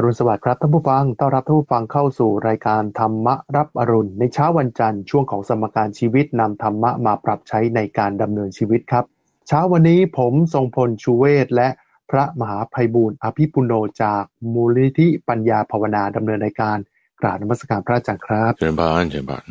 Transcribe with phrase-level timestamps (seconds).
[0.00, 9.04] อรุณสวัสดิ์ครับท่านผู้ฟัง ต้อนรับท่านผู้ฟังเข้าสู่รายการธรรมะรับอรุณ ในเช้าวันจันทร์ช่วงของสมการชีวิตนำธรรมะมาปรับใช้ในการดำเนินชีวิตครับ
[9.48, 11.68] เช้าวันนี้ผมทรงพลชูเวศและ
[12.10, 14.22] พระมหาภัยบูรณ์อภิปุโนจาก
[14.54, 16.76] มูลนิธิปัญญาภาวนาดำเนินรายการ
[17.20, 19.44] กราบนมัสการพระอาจารย์ครับเจริญพรเจริญพร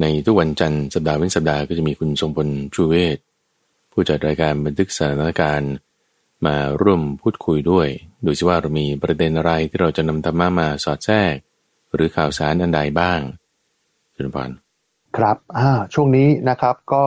[0.00, 3.18] ในทุกวันจันทร์สัปดาห์เว้นสัปดาห์ก็จะมีคุณทรงพลชูเวศ
[3.92, 5.74] ผู้จัดรายการบันทึกสถานการณ์
[6.46, 7.88] มาร่วมพูดคุยด้วย
[8.24, 11.34] ดูสิว่าเรามีประเด็นอะไรที่เราจะนำธรรมะมาสอดแทรก
[11.94, 13.20] หรือข่าวสารอันใดบ้าง
[14.12, 14.50] เจริญพร
[15.16, 17.04] ครับอ่าช่วงนี้นะครับก็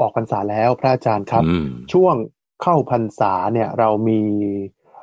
[0.00, 2.14] ออกพรรษาแล้วพระอาจารย์ครับอืมช่วง
[2.62, 4.20] เข้าพรรษาเนี่ยเรามี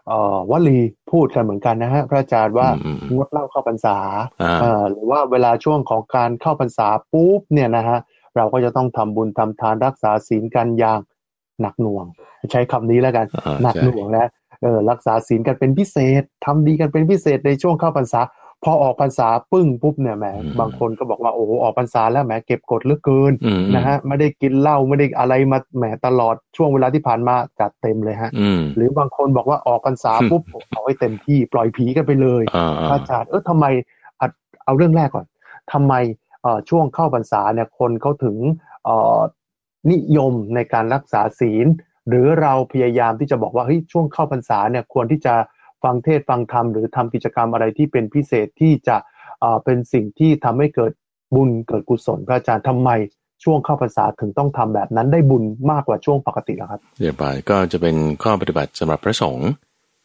[0.08, 0.80] เอ่อวลี
[1.12, 3.98] พูดกันเหมือนกันนะฮะพระอาจารย์ว่าอืมอืมงดเหล้าเข้าพรรษา
[4.42, 8.00] อ่าเอ่อหรือว่าเวลาช่วงของการเข้าพรรษาปุ๊บเนี่ยนะฮะ
[8.36, 11.00] เราก็จะต้องทำบุญทำทานรักษาศีลกันอย่าง
[11.62, 12.06] หนักหน่วง
[12.52, 14.28] ใช้คำนี้แล้วกันอ่าหนักใช่หน่วงแล้ว
[14.64, 18.22] เออรักษาศีลกันเป็นพิเศษทำดีกันเป็นพิเศษในช่วงเข้าพรรษา
[18.64, 20.26] พอออกพรรษาปึ้งปุ๊บเนี่ยแหม
[20.60, 33.66] บางคนก็บอกว่าโอ้โหออกพรรษาแล้วแหมเก็บกดเหลือเกินอืมนะฮะไม่ได้กินเหล้าไม่ได้อะไรมาแหมตลอดช่วงเวลาที่ผ่านมาจัดเต็มเลยฮะอืมหรือบางคนบอกว่าออกพรรษาปุ๊บเอาให้เต็มที่ปล่อยผีกันไปเลยอ่าพระอาจารย์เออทำไม
[34.20, 34.28] อะ
[34.66, 35.26] เอาเรื่องแรกก่อน
[35.74, 35.94] ทำไม
[36.42, 38.36] เอ่อช่วงเข้าพรรษาเนี่ยคนเขาถึง
[38.86, 39.20] เอ่อ
[39.92, 41.68] นิยมในการรักษาศีล
[42.08, 45.34] หรือเราพยายามที่จะบอกว่าเฮ้ยช่วงเข้าพรรษาเนี่ยควรที่จะ
[45.84, 48.98] ฟังเทศน์ฟังธรรมหรือทำกิจกรรมอะไรที่เป็นพิเศษที่จะ
[49.40, 50.92] เอ่อเป็นสิ่งที่ทำให้เกิด
[51.36, 52.90] บุญเกิดกุศลพระอาจารย์ทำไม
[53.44, 59.50] ช่วงเข้าพรรษาถึงต้องทำแบบนั้นได้บุญมากกว่าช่วงปกติแล้วครับเดี๋ยวไปก็จะเป็นข้อปฏิบัติสำหรับพระสงฆ์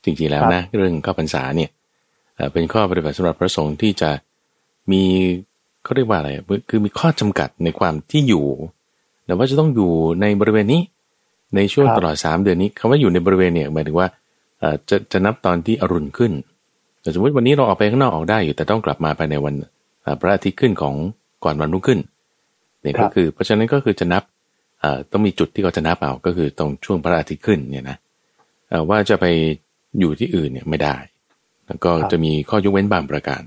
[0.05, 1.71] จริงๆแล้วนะเรื่องเข้าพรรษาเนี่ย
[2.37, 4.11] เอ่อเป็นข้อปฏิบัติสำหรับพระสงฆ์ที่จะ
[4.93, 5.03] มี
[5.85, 6.31] เขาเรียกว่าอะไร
[6.71, 8.47] คือมีข้อจำกัดในความที่อยู่
[9.27, 10.83] แต่ว่าจะต้องอยู่ในบริเวณนี้
[11.57, 14.09] ในช่วงครับตลอดสามเดือนนี้คำว่าอยู่ในบริเวณเนี่ยหมายถึงว่า
[14.61, 16.33] เอ่อจะจะนับตอนที่อรุณขึ้น
[17.01, 19.55] แต่สมมติวันนี้เราออกไปข้างนอกออกได้อยู่แต่ต้องกลับมาภายในวัน
[20.03, 20.95] เอ่อพระอาทิตย์ขึ้นของ
[21.45, 22.01] ก่อนวันรุ่งขึ้น
[22.83, 24.23] เนี่ยครัก็บคือเพราะฉะนั้นก็คือจะนับ
[24.81, 27.97] เอ่อต้องมีจุดที่เขาจะนับเอาก็คือตรงช่วงพระอาทิตย์ขึ้นเนี่ยนะ
[28.69, 29.27] เอ่อว่าจะไป
[29.99, 30.97] อยู่ที่อื่นเนี่ยไม่ได้
[31.67, 33.43] แล้วก็ครับจะมีข้อยกเว้นบางประการ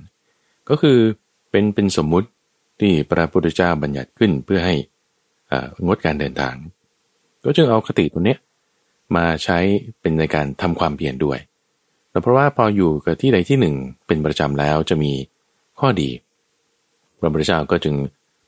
[0.69, 0.97] ก็คือ
[1.51, 2.27] เป็นเป็นสมมุติ
[2.79, 4.94] ที่พระพุทธเจ้าบัญญัติขึ้นเพื่อให้เอ่อ
[5.85, 6.55] งดการเดินทาง
[7.43, 8.39] ก็จึงเอาคติตัวเนี้ย
[9.15, 9.57] มาใช้
[10.01, 11.39] เป็นในการทำความเพียรด้วย
[12.11, 13.75] แล้วเพราะว่าพออยู่กับที่ใดที่หนึ่ง
[14.07, 15.11] เป็นประจำแล้วจะมี
[15.79, 16.09] ข้อดี
[17.19, 17.95] พระพุทธเจ้าก็จึง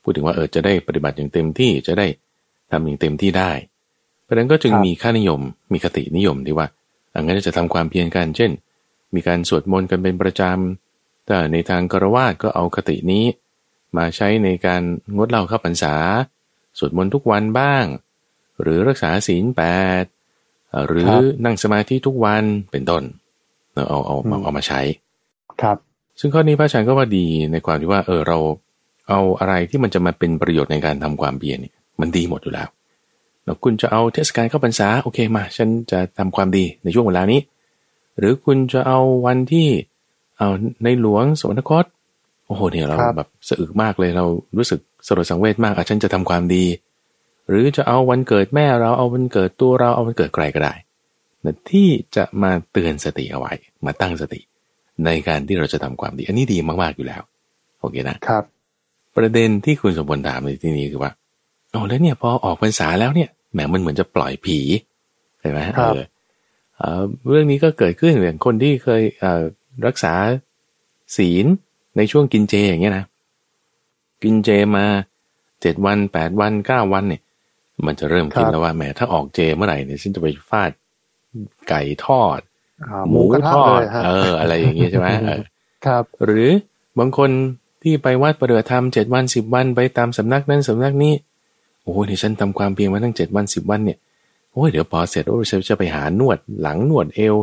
[0.02, 2.06] พูดถึงว่าเออจะได้ปฏิบัติอย่างเต็มที่จะได้
[2.70, 3.50] ทำอย่างเต็มที่ได้
[4.22, 5.40] เพราะนั้นก็จึงมีค่านิยม
[5.72, 6.66] มีคตินิยมที่ว่า
[7.14, 8.50] อังั้นจะทำความเพียรกันเช่น
[9.14, 13.24] มีการสวดมนต์กันเป็นประจำแต่ในทางกรวาสก็เอาคตินี้
[13.96, 14.82] มาใช้ในการ
[15.16, 15.94] งดเหล้าเข้าพรรษา
[16.78, 17.84] สวดมนต์ทุกวันบ้าง
[18.62, 19.62] หรือรักษาศีลแป
[20.02, 20.04] ด
[20.70, 23.02] เอ่อหรือครับนั่งสมาธิทุกวันเป็นต้น
[23.74, 24.80] เอาเอาเอาเอาเอามาใช้
[25.60, 25.76] ครับ
[26.20, 28.38] ซึ่งข้อนี้พระอาจารย์ก็ว่าดีในความที่ว่า เออเรา
[29.08, 32.68] เอาอะไรที่มันจะมาเป็นประโยชน์ในการทำความเพียรเนี่ยมันดีหมดอยู่แล้ว
[33.44, 37.40] แล้วคุณจะเอาเทศกาลเข้าพรรษาโอเคมา ฉันจะทำความดีในช่วงเวลานี้
[38.18, 39.68] หรือคุณจะเอาวันที่
[40.38, 40.48] เอา
[40.84, 41.84] ในหลวงสวรรคต
[42.46, 44.24] โอ้โหเนี่ยเราครับแบบสะอึกมากเลยเรา
[44.56, 46.64] รู้สึก สลดสังเวชมากอะฉันจะทำความดี
[47.48, 50.74] หรือจะเอาวันเกิดแม่เราเอาวันเกิดตัวเราเอาวันเกิดใครก็ได้
[51.44, 53.52] นะที่จะมาเตือนสติเอาไว้
[53.86, 54.40] มาตั้งสติ
[55.04, 57.22] ในการที่เราจะทำความดี อันนี้ดีมากๆอยู่แล้ว
[57.80, 58.44] โอเคนะครับ
[59.16, 61.12] ประเด็นที่คุณสมบูรณ์ถามในที่นี้คือว่า
[61.70, 64.58] โอ้แล้วเนี่ยพอออกพรรษาแล้วเนี่ยแหมมันเหมือนจะปล่อยผี
[65.40, 66.02] ใช่ไหมครับเออ
[66.76, 69.42] เอ่อเรื่องนี้ก็เกิดขึ้นอย่างคนที่เคยเอ่อ
[69.86, 70.14] รักษา
[71.16, 71.46] ศีล
[71.96, 73.04] ในช่วงกินเจอย่างเงี้ยนะ
[74.22, 74.84] กินเจมา
[75.62, 77.22] เจ็ดวันแปดวันเก้าวันเนี่ย
[77.86, 80.70] มันจะเริ่มคิดครับแล้วว่าแหมถ้าออกเจเมื่อไหร่เนี่ยฉันจะไปฟาด
[81.68, 82.40] ไก่ทอด
[82.84, 85.42] อ่าหมูกระทะทอเลดยฮะเออ อะไรอย่างเงี้ยใช่ไหมเออ
[85.86, 86.50] ครับ หรือ
[86.98, 87.30] บางคน
[87.82, 91.14] ที่ไปวัดปฏิบัติธรรมเจ็ดวันสิบวันไปตามสำนักนั้นสำนักนี้
[91.84, 93.98] โอ้ยนี่ฉันทำความเพียรมาตั้งเจ็ดวันสิบวันเนี่ย
[94.52, 97.36] โอ้ยเดี๋ยวพอเสร็จโอ้ยฉันจะไปหานวดหลังนวดเอว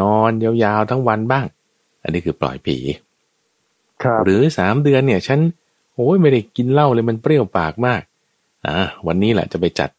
[0.00, 1.46] นอนยาวๆทั้งวันบ้าง
[2.02, 2.76] อันนี้คือปล่อยผี
[4.02, 5.40] ครับ หรือสามเดือนเนี่ย ฉัน
[5.94, 8.02] โอ้ยไม่ได้กินเหล้าเลยมันเปรี้ยวปากมาก
[8.66, 8.76] อ่า
[9.06, 9.90] วันนี้แหละจะไปจัด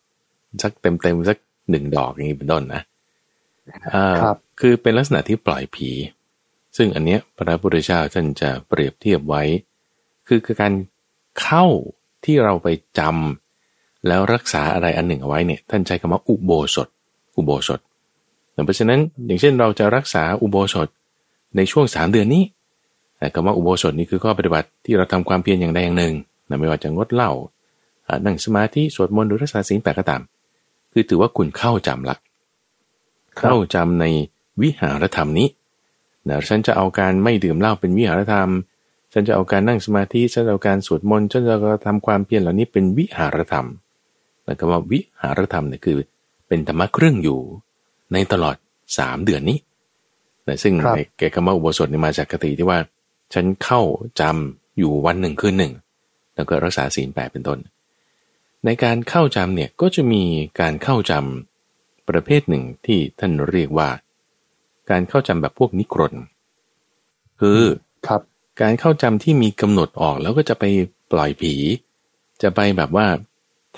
[0.63, 1.37] สักเต็มๆสัก
[1.69, 2.81] หนึ่งดอกอย่างนี้เป็นต้นนะ
[3.93, 5.89] อ่าครับคือเป็นลักษณะที่ปล่อยผี
[6.77, 9.43] ซึ่งอันเนี้ยพระพุทธเจ้าท่านจะเปรียบเทียบไว้
[10.27, 10.73] คือคือการ
[11.41, 11.65] เข้า
[12.25, 12.67] ที่เราไป
[12.99, 16.87] จำแล้วรักษาอะไรอันหนึ่งเอาไว้เนี่ย ท่านใช้คำว่าอุโบสถ
[17.37, 17.79] อุโบสถ
[18.65, 20.87] เพราะฉะนั้นอย่างเช่นเราจะรักษาอุโบสถ
[21.55, 22.43] ในช่วงสามเดือนนี้
[23.17, 26.13] แต่คำว่าอุโบสถนี่คือข้อปฏิบัติที่เราทำความเพียรอย่างใดอย่างหนึ่ง
[26.49, 27.31] นะไม่ว่าจะงดเหล้า
[28.07, 30.21] อ่านั่งสมาธิสวดมนต์หรือรักษาศีลแปดก็ตาม
[30.91, 32.15] คือถือว่าคุณเข้าจำละ
[33.39, 34.05] ครับเข้าจำใน
[34.61, 35.47] วิหารธรรมนี้
[36.27, 38.49] นะฉันจะเอาการไม่ดื่มเหล้าเป็นวิหารธรรม
[39.13, 43.67] ฉันจะเอาการนั่งสมาธิ ฉันจะเอาการสวดมนต์ ฉันจะทำความเพียรเหล่านี้เป็นวิหารธรรม
[44.45, 45.97] แล้วก็ว่าวิหารธรรมเนี่ยคือ
[46.47, 47.39] เป็นธรรมะเครื่องอยู่
[48.13, 48.55] ในตลอด
[48.97, 49.57] สามเดือนนี้
[50.47, 52.79] นะซึ่งในแกคำว่าอุโบสถเนี่ยมาจากกติที่ว่า
[53.35, 53.81] ฉันเข้า
[54.21, 55.73] จำอยู่วันหนึ่งคืนหนึ่ง
[56.35, 57.59] แล้วก็รักษาศีลแปดเป็นต้น
[58.65, 60.23] ในการเข้าจำเนี่ยก็จะมี
[60.59, 63.89] การเข้าจำประเภทหนึ่งที่ท่านเรียกว่า
[64.89, 66.13] การเข้าจำแบบพวกนิกรน
[67.39, 67.61] คือ
[68.07, 68.21] ครับ
[68.61, 70.63] การเข้าจำที่มีกำหนดออกแล้วก็จะไป
[71.11, 71.53] ปล่อยผี
[72.41, 73.07] จะไปแบบว่า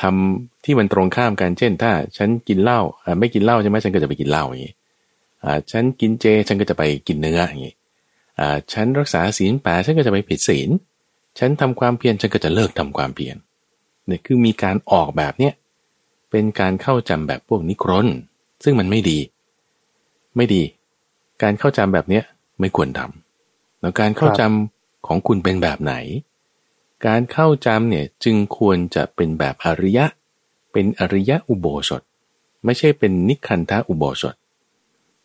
[0.02, 2.82] ทำที่มันตรงข้ามกันเช่น ถ้าฉันกินเหล้า
[3.20, 4.74] ไม่กินเหล้าใช่ไหมฉันก็จะไปกินเหล้าอย่างนี้
[5.44, 7.77] อ่าฉันกินเจฉันก็จะไปกินเนื้ออย่างนี้อ่า
[8.74, 10.70] ฉันรักษาศีลแปดฉันก็จะไปผิดศีล
[11.40, 13.36] ฉันทำความเพียรฉันก็จะเลิกทำความเพียร
[14.08, 15.54] เนี่ยคือมีการออกแบบเนี้ย
[16.32, 18.08] เป็นการเข้าจำแบบพวกนิครน
[18.64, 19.20] ซึ่งมันไม่ดี
[20.36, 20.64] ไม่ดี
[21.44, 22.24] การเข้าจำแบบเนี้ย
[22.60, 25.94] ไม่ควรทำแล้วการเข้าจำของคุณเป็นแบบไหน
[27.08, 30.06] การเข้าจำเนี่ยจึงควรจะเป็นแบบอริยะ
[30.72, 32.02] เป็นอริยะอุโบสถ
[32.66, 34.36] ไม่ใช่เป็นนิคันทะอุโบสถ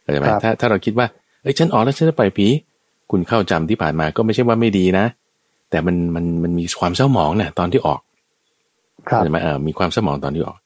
[0.01, 1.07] เข้าใจไหมถ้าถ้าเราคิดว่า
[1.43, 2.49] เอ้ยฉันออกแล้วฉันจะไปผี
[3.13, 5.07] คุณเข้าจำที่ผ่านมาก็ไม่ใช่ว่าไม่ดีนะ
[5.71, 8.01] แต่มันมันมันมีความเศร้าหมองเนี่ยตอนที่ออก
[9.05, 10.59] เข้าใจไหมเออมีความเศร้าหมองตอนที่ออก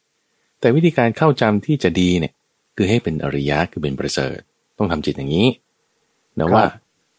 [0.60, 2.32] แต่วิธีการเข้าจำที่จะดีเนี่ย
[2.76, 4.38] คือให้เป็นอริยะคือเป็นประเสริฐ
[4.78, 5.48] ต้องทำจิตอย่างนี้
[6.38, 6.64] นะว่า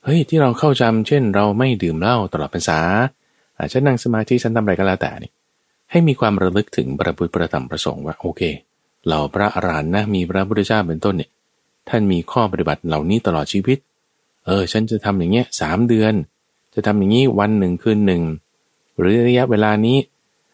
[0.04, 2.80] เฮ้ยที่เราเข้าจำเช่น เราไม่ดื่มเหล้าตลอดพรรษา
[3.60, 5.32] อาจจะนั่งสมาธิฉันทำอะไรก็แล้วแต่นี่
[5.92, 8.42] ให้มีความระลึกถึงพระพุทธประธรรมประสงค์ว่าโอเค
[9.08, 11.30] เราพระอรหันต์นะมีพระพุทธเจ้าเป็นต้นเนี่ย
[11.90, 13.78] ท่านมีข้อปฏิบัติเหล่านี้ตลอดชีวิต
[14.48, 16.14] เออ ฉันจะทำอย่างเงี้ยสามเดือน
[16.76, 18.22] จะทำอย่างนี้วันหนึ่งคืนหนึ่ง
[19.00, 19.98] หรือระยะเวลานี้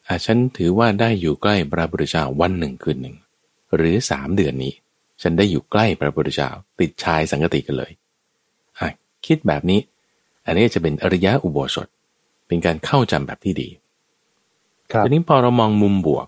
[0.07, 3.15] อาฉันถือว่าได้อยู่ใกล้พระพุทธเจ้าวันหนึ่งคืนหนึ่ง
[3.75, 4.73] หรือสามเดือนนี้
[5.21, 6.49] ฉันได้อยู่ใกล้พระพุทธเจ้า
[6.79, 7.91] ติดชายสังกติกันเลย
[8.79, 8.89] อะ
[9.25, 9.79] คิดแบบนี้
[10.45, 11.87] อันนี้จะเป็นอริยะอุโบสถ
[12.47, 13.69] เป็นการเข้าจำแบบที่ดี
[15.05, 16.27] ทีนี้พอเรามองมุมบวก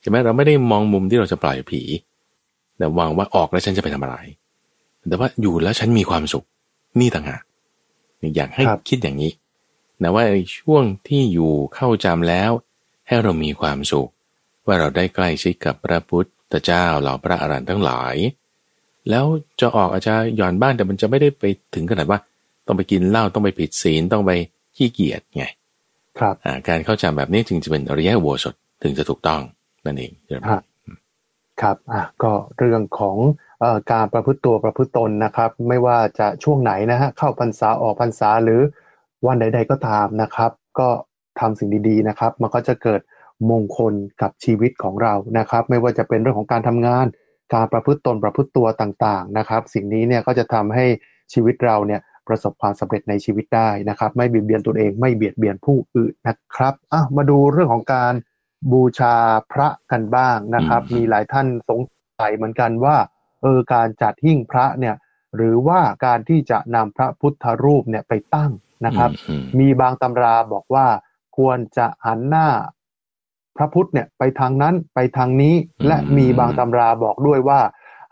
[0.00, 1.82] ใช่ไหมเราไม่ได้มองมุมที่เราจะปล่อยผี
[2.76, 4.16] แต่วางว่าออกแล้วฉันจะไปทำอะไร
[5.08, 6.46] แต่ว่าอยู่แล้วฉันมีความสุข
[7.00, 7.42] นี่ต่างหาก
[8.36, 9.32] อยากให้คิดอย่างนี้
[10.02, 10.24] นะว่า
[10.58, 12.50] ช่วงที่อยู่เข้าจำแล้ว
[13.06, 14.10] ให้เรามีความสุข
[14.66, 18.16] ว่าเราได้ใกล้ชิดกับพระพุทธเจ้าเหล่าพระอรหันต์ทั้งหลาย
[19.10, 19.26] แล้ว
[19.60, 21.44] จะออกอาจจะหย่อนบ้านแต่มันจะไม่ได้ไป
[21.74, 22.20] ถึงขนาดว่า
[22.66, 24.32] ต้องไปกินเหล้าต้องไปผิดศีลต้องไป
[24.76, 25.44] ขี้เกียจไง
[26.18, 26.34] ครับ
[26.68, 29.40] การเข้าใจแบบนี้จึงจะเป็นอริยะโวสดถึงจะถูกต้อง
[29.86, 30.12] นั่นเอง
[30.48, 30.62] ครับ
[31.60, 33.16] ครับอะก็เรื่องของ
[33.51, 33.51] อ
[33.92, 38.60] การประพฤติตัวประพฤติตนนะครับ ไม่ว่าจะช่วงไหนนะฮะเข้าพรรษาออกพรรษาหรือ
[39.26, 40.88] วันใด ๆก็ตามนะครับ ก็
[41.40, 43.00] ทำสิ่งดีๆนะครับ มันก็จะเกิด
[43.50, 47.06] มงคลกับชีวิตของเรานะครับ ไม่ว่าจะเป็นเรื่องของการทำงาน
[47.54, 50.86] การประพฤติตนประพฤติตัวต่างๆนะครับ สิ่งนี้เนี่ยก็จะทำให้
[51.32, 58.14] ชีวิตเราเนี่ยประสบความสำเร็จในชีวิตได้นะครับ ไม่เบียดเบียนตัวเองไม่เบียดเบียนผู้อื่นนะครับอะมาดูเรื่องของการ
[58.72, 59.14] บูชา
[59.52, 61.80] พระกันบ้างนะครับ มีหลายท่านสง
[62.20, 62.96] สัยเหมือนกันว่า
[63.42, 64.94] เออการจัดหิ้งพระเนี่ย
[65.36, 68.50] หรือว่าการที่จะนำพระพุทธรูปเนี่ยไปตั้ง
[68.86, 69.10] นะครับ
[69.60, 70.86] มีบางตำราบอกว่า
[71.36, 72.48] ควรจะหันหน้า
[73.56, 75.54] พระพุทธเนี่ยไปทางนั้นไปทางนี้
[75.86, 77.60] และมีบางตำราบอกด้วยว่า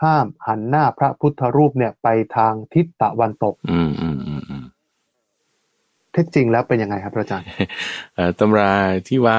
[0.04, 4.64] ห้ามหันหน้าพระพุทธรูปเนี่ยไปทางทิศตะวันตกอืมอืมอืมอืม
[6.12, 7.46] เท็จจริงแล้วเป็นยังไงครับอาจารย์
[8.38, 8.72] ตำรา
[9.08, 9.38] ที่ว่า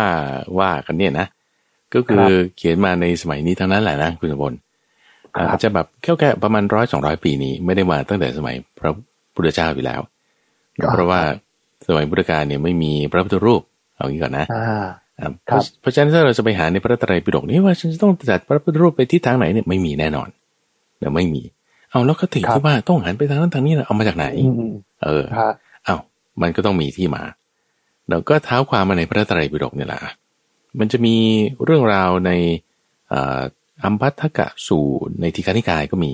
[0.59, 1.27] ว่ากันเนี่ยนะ
[1.93, 4.57] ก็คือเขียนมาในสมัยนี้ทั้งนั้นแหละนะคุณสมบัติ
[5.49, 8.91] อาจจะแบบแค่แค่ประมาณร้อยสองร้อยปีนี้ไม่ได้มาตั้งแต่สมัยพระ
[9.35, 10.01] พุทธเจ้าอยู่แล้ว
[10.91, 11.21] เพราะว่า
[11.87, 13.61] สมัยพุทธกาลเนี่ยไม่มีพระพุทธรูป
[13.95, 14.45] เอางี้ก่อนนะ
[15.81, 20.27] เพราะฉะนั้นถ้าเราจะไปหาในพระไตรปิฎกนี่ว่าฉันจะต้องจัดพระพุทธรูปไปที่ทางไหนเนี่ยไม่มีแน่นอน
[20.99, 21.41] แต่ไม่มี
[21.91, 24.27] เอาแล้วก็ถึงที่ว่าต้องหันไปทางนั้นทางนี้นะเอามาจากไหน
[25.03, 25.23] เออ
[25.85, 25.95] เอา
[26.41, 27.23] มันก็ต้องมีที่มา
[28.09, 29.99] เราก็เท้าความมาในพระไตรปิฎกเนี่ยแหละ
[30.79, 31.15] มันจะมี
[31.63, 32.31] เรื่องราวใน
[33.83, 34.85] อัมพัทธกะสู่
[35.21, 36.11] ในทีฆานิกายก็มี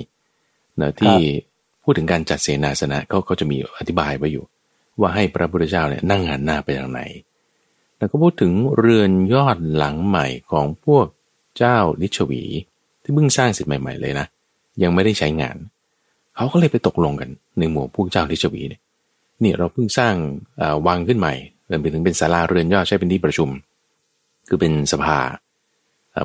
[0.80, 1.14] นะที่
[1.82, 4.44] พูดถึงการจัดเสนาสนะเขาเขาจะมีอธิบายไว้อยู่
[5.00, 7.00] ว่าให้พระพุทธเจ้าเนี่ยนั่งหันหน้าไปทางไหน
[7.98, 11.06] แล้วก็พูดถึงเรือนยอดหลังใหม่ของพวก
[11.58, 12.42] เจ้าลิชวี
[13.02, 14.26] ที่เพิ่งสร้างเสร็จใหม่ ๆเลยนะ
[14.82, 15.56] ยังไม่ได้ใช้งาน
[16.36, 18.80] เขาก็เลยไปตกลงกันในหมู่พวกเจ้าทิชวีเนี่ย
[19.42, 20.14] นี่เราเพิ่งสร้าง
[20.86, 21.34] วังขึ้นใหม่
[21.66, 23.48] เริ่มไปถึงเป็นศาลาเรือนยอดใช้เป็นที่ประชุม
[24.48, 25.18] คือเป็นสภา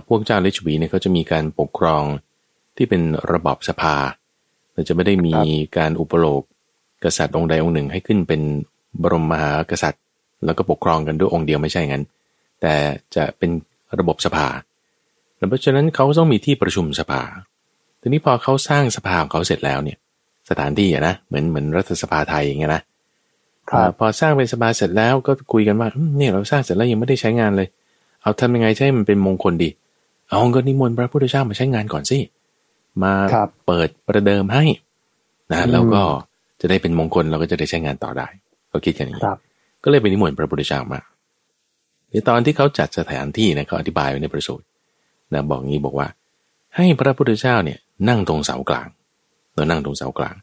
[0.08, 2.04] พวกเจ้าลิชวีเนี่ยเขาจะมีการปกครอง
[2.76, 3.96] ที่เป็นระบอบสภา
[4.74, 5.36] เราจะไม่ได้มี
[5.78, 6.42] การอุปโลก
[7.04, 8.42] กษัตริย์องค์ใดองค์หนึ่งให้ขึ้นเป็น
[9.02, 10.02] บรมมหากษัตริย์
[10.46, 12.04] แล้วก็ปกครองกันด้วยองค์เดียวไม่ใช่งั้น
[12.62, 12.74] แต่
[13.16, 13.50] จะเป็น
[14.00, 14.48] ระบบสภา
[15.50, 17.22] เพราะฉะนั้นเขาต้องมีที่ประชุมสภา
[18.02, 19.98] ทีนี้พอเขาสร้างสภาของเขาเสร็จแล้วเนี่ย
[20.50, 22.82] สถานที่อะนะเหมือนเหมือนรัฐสภาไทยอย่างเงี้ยนะ
[23.70, 27.68] ครับอ่าพอสร้างเป็นสภาเสร็จแล้วก็คุยกันว่าอืมเนี่ยเราสร้างเสร็จแล้วยังไม่ได้ใช้งานเลย
[28.22, 29.70] เอาทำยังไงจะให้มันเป็นมงคลดี
[30.34, 32.20] เอาก็นิมนต์พระพุทธเจ้ามาใช้งานก่อนสิ
[33.04, 34.66] มาครับเปิดประเดิมให้
[35.52, 36.02] นะอืมแล้วก็
[36.62, 38.28] จะได้เป็นมงคลเราก็จะได้ใช้งานต่อได้
[38.70, 39.38] เขาคิดกันอย่างนี้ครับ
[39.84, 41.00] ก็เลยไปนิมนต์พระพุทธเจ้ามา
[42.10, 44.66] ในตอนที่เขาจัดสถานที่นะเขาอธิบายไว้ในประสูตร
[45.34, 46.08] นะบอกงี้บอกว่า
[46.76, 48.88] ให้พระพุทธเจ้าเนี่ยนั่งตรงเสากลาง
[49.54, 50.36] เรานั่งตรงเสากลาง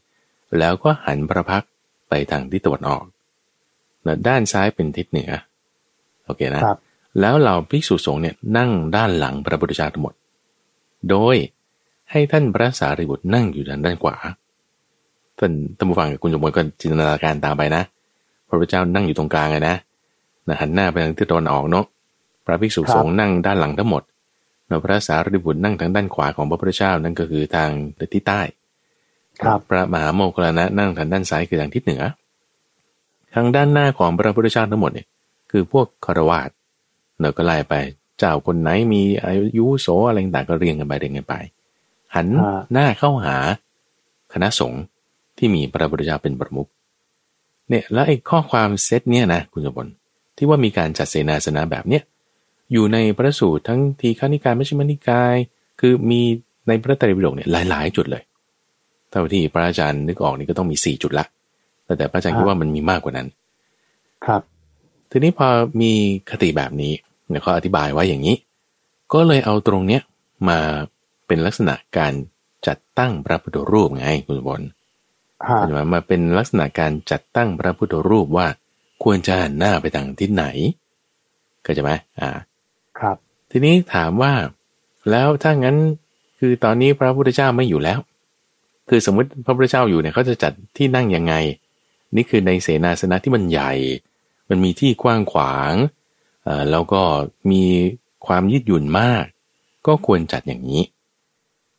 [0.58, 1.70] แล้วก็หันพระพักตร์
[2.08, 3.04] ไปทางทิศตะวันออก
[4.06, 5.30] นะด้านซ้ายเป็นทิศเหนือ
[6.26, 6.78] โอเคนะครับ
[7.20, 10.14] แล้วเหล่าภิกษุสงฆ์เนี่ยนั่งด้านหลังพระพุทธเจ้าทั้งหมด
[11.10, 11.36] โดย
[12.10, 14.16] ให้ท่านพระสารีบุตรนั่งอยู่ด้านด้านขวา
[15.38, 17.82] ท่านท่านผู้ฟังกับคุณสมบูรณ์ก็จินตนาการตามไปนะ
[18.48, 19.76] พระพุทธเจ้านั่งอยู่ตรงกลางไงนะ
[20.48, 21.84] นะหันหน้าไปทางทิศตะวันออกเนาะ
[22.44, 24.02] พระภิกษุสงฆ์นั่งด้านหลังทั้งหมด
[24.66, 27.70] แล้วพระสารีบุตรนั่งทางด้านขวาของพระพุทธเจ้านั่นก็คือทาง
[28.14, 28.40] ทิศใต้
[29.42, 32.02] ครับพระมหาโมคคัลลานะนั่งทางด้านซ้ายคือทางทิศเหนือ
[33.34, 35.06] ทางด้านหน้าของพระพุทธเจ้าทั้งหมดเนี่ย
[35.50, 36.50] คือพวกคารวาส
[37.20, 37.74] เราก็ไล่ไป
[38.18, 41.34] เจ้าคนไหนมีอายุโสอะไรต่างๆก็เรียงกันไปเรียงกันไป
[42.14, 43.36] หันฮะหน้าเข้าหา
[44.32, 44.82] คณะสงฆ์
[45.38, 46.68] ที่มีพระพุทธเจ้าเป็นประมุข
[47.68, 49.92] เนี่ยแล้วไอ้ข้อความเซตเนี่ยนะคุณสมบัติ
[50.36, 52.02] ที่ว่ามีการจัดเสนาสนะแบบเนี้ย
[52.72, 55.34] อยู่ในพระสูตรทั้งทีฆานิกายมัชฌิมานิกาย
[55.80, 56.20] คือมี
[56.68, 58.22] ในพระไตรปิฎกเนี่ยหลาย ๆ จุดเลย
[59.10, 61.24] เท่าที่พระอาจารย์นึกออกนี่ก็ต้องมีสี่จุดละ
[61.84, 63.28] แต่แต่พระอาจารย์คิดว่ามันมีมากกว่านั้น
[64.24, 64.42] ครับ
[65.10, 65.48] ทีนี้พอ
[65.80, 65.92] มี
[66.30, 66.92] คติแบบนี้
[67.30, 68.36] เนี่ยเขาอธิบายไว้อย่างนี้
[69.12, 70.02] ก็เลยเอาตรงเนี้ย
[70.48, 70.58] มา
[71.26, 72.12] เป็นลักษณะการ
[72.66, 74.66] จัดตั้งพระพุทธรูปไงคุณสมบัติ
[75.48, 78.46] ฮะใช่ไหมมาเป็นลักษณะการจัดตั้งพระพุทธรูปว่า
[79.02, 80.44] ควรจะหันหน้าไปทางทิศไหน
[81.66, 82.30] ก็จะไหมอ่า
[82.98, 83.16] ครับ
[83.50, 84.32] ทีนี้ถามว่า
[85.10, 85.76] แล้วถ้างั้น
[86.38, 87.98] คือตอนนี้พระพุทธเจ้าไม่อยู่แล้ว
[88.88, 91.34] คือสมมติพระพุทธเจ้าอยู่เนี่ยเขาจะจัดที่นั่งยังไง
[92.16, 93.72] นี่คือในเสนาสนะที่มันใหญ่
[94.48, 95.99] มันมีที่กว้างขวางเอ่อ
[96.70, 97.02] แล้วก็
[97.50, 97.62] มี
[98.26, 99.24] ความยืดหยุ่นมาก
[99.86, 100.82] ก็ควรจัดอย่างนี้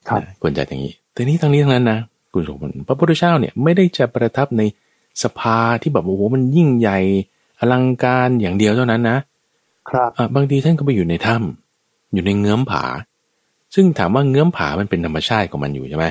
[0.07, 1.99] ครับนะควรจัดอย่างนี้แต่นี้ทั้งนี้ทั้งนั้นนะ
[2.33, 4.61] คุณสมบัติพระพุทธเจ้าเนี่ยไม่ได้จะประทับใน
[5.23, 6.99] สภาที่แบบโอ้โหมันยิ่งใหญ่
[7.59, 9.17] อลังการอย่างเดียวเท่านั้นนะ
[9.89, 12.85] ครับอะบางทีท่านก็ไปอยู่ในถ้ำอยู่ในเงื้อมผา
[13.75, 16.05] ซึ่งถามว่าเงื้อมผามันเป็นธรรมชาติของมันอยู่ใช่ไหม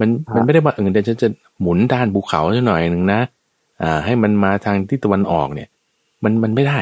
[0.00, 1.28] มันครับมันไม่ได้ว่าเออเดี๋ยวฉันจะ
[1.60, 3.20] หมุนด้านภูเขาสักหน่อยหนึ่งนะ
[3.82, 5.68] อ่า ให้มันมาทางทิศตะวันออกเนี่ย
[6.24, 6.78] มันมันไม่ได้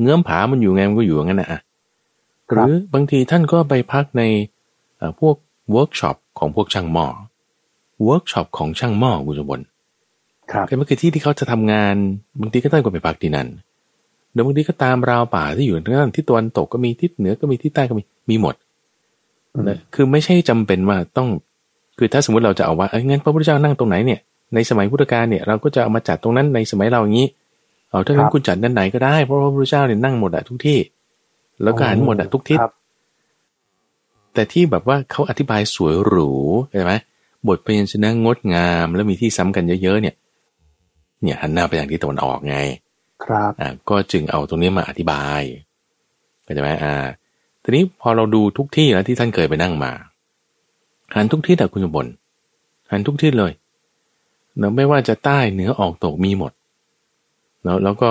[0.00, 1.60] เงื้อมผามันอยู่ไงมันก็อยู่อย่างนั้นนะอะ
[2.50, 4.22] หรือบางทีท่านก็ไปพักใน
[4.96, 5.36] เอ่อพวก
[5.72, 7.06] เวิร์กช็อปของพวกช่างหม้อ
[8.04, 9.60] เวิร์กช็อปของช่างหม้อกุศบล
[10.52, 11.94] ครับก็มันคือที่ที่เขาจะทำงาน
[12.40, 13.48] บางทีก็ต้องก็ไปพักที่นั่น
[14.32, 18.54] เดี๋ยวบางทีก็ตามราวป่าที่อยู่ทางด้านทิศตะวันตกก็มีทิศเหนือก็มีทิศใต้ก็มีมีหมด
[19.54, 21.28] อืมนะคือไม่ใช่จำเป็นว่าต้อง
[21.98, 24.20] คือถ้าสมมติเราจะเอาว่าเอ้ยงั้นพระพุทธเจ้านั่งตรงไหนเนี่ย
[24.54, 27.26] ในสมัยพุทธกาลเนี่ยเราก็จะเอามาจัดตรงนั้นในสมัยเราอย่างนี้
[27.94, 30.78] เอาถ้างั้นคุณจัดด้านไหนก็ได้ เพราะว่าพระพุทธเจ้าเนี่ยนั่งหมดอะทุกที่
[31.62, 32.72] แล้วก็หันหมดอะทุกทิศครับ
[34.34, 36.30] แต่ที่แบบว่าเขาอธิบายสวยหรู
[36.72, 36.92] ใช่ไหม
[37.48, 40.14] บทพยัญชนะงดงาม แล้วมีที่ซ้ำกันเยอะๆเนี่ย
[41.22, 42.58] เนี่ยหันหน้าไปทางทิศตะวันออกไง
[43.24, 45.42] ครับอ่าก็จึงเอาตรงนี้มาอธิบาย
[46.42, 46.94] เข้าใจไหมอ่า
[47.62, 49.92] ทีนี้พอเราดูทุกที่แล้วที่ท่านเคยไปนั่งมา
[51.14, 52.06] หันทุกที่แต่คุณสมบล
[52.90, 53.52] หันทุกที่เลย
[54.58, 56.52] เนาะไม่ว่าจะใต้เหนือออกตกมีหมด
[57.64, 58.10] เนาะแล้วก็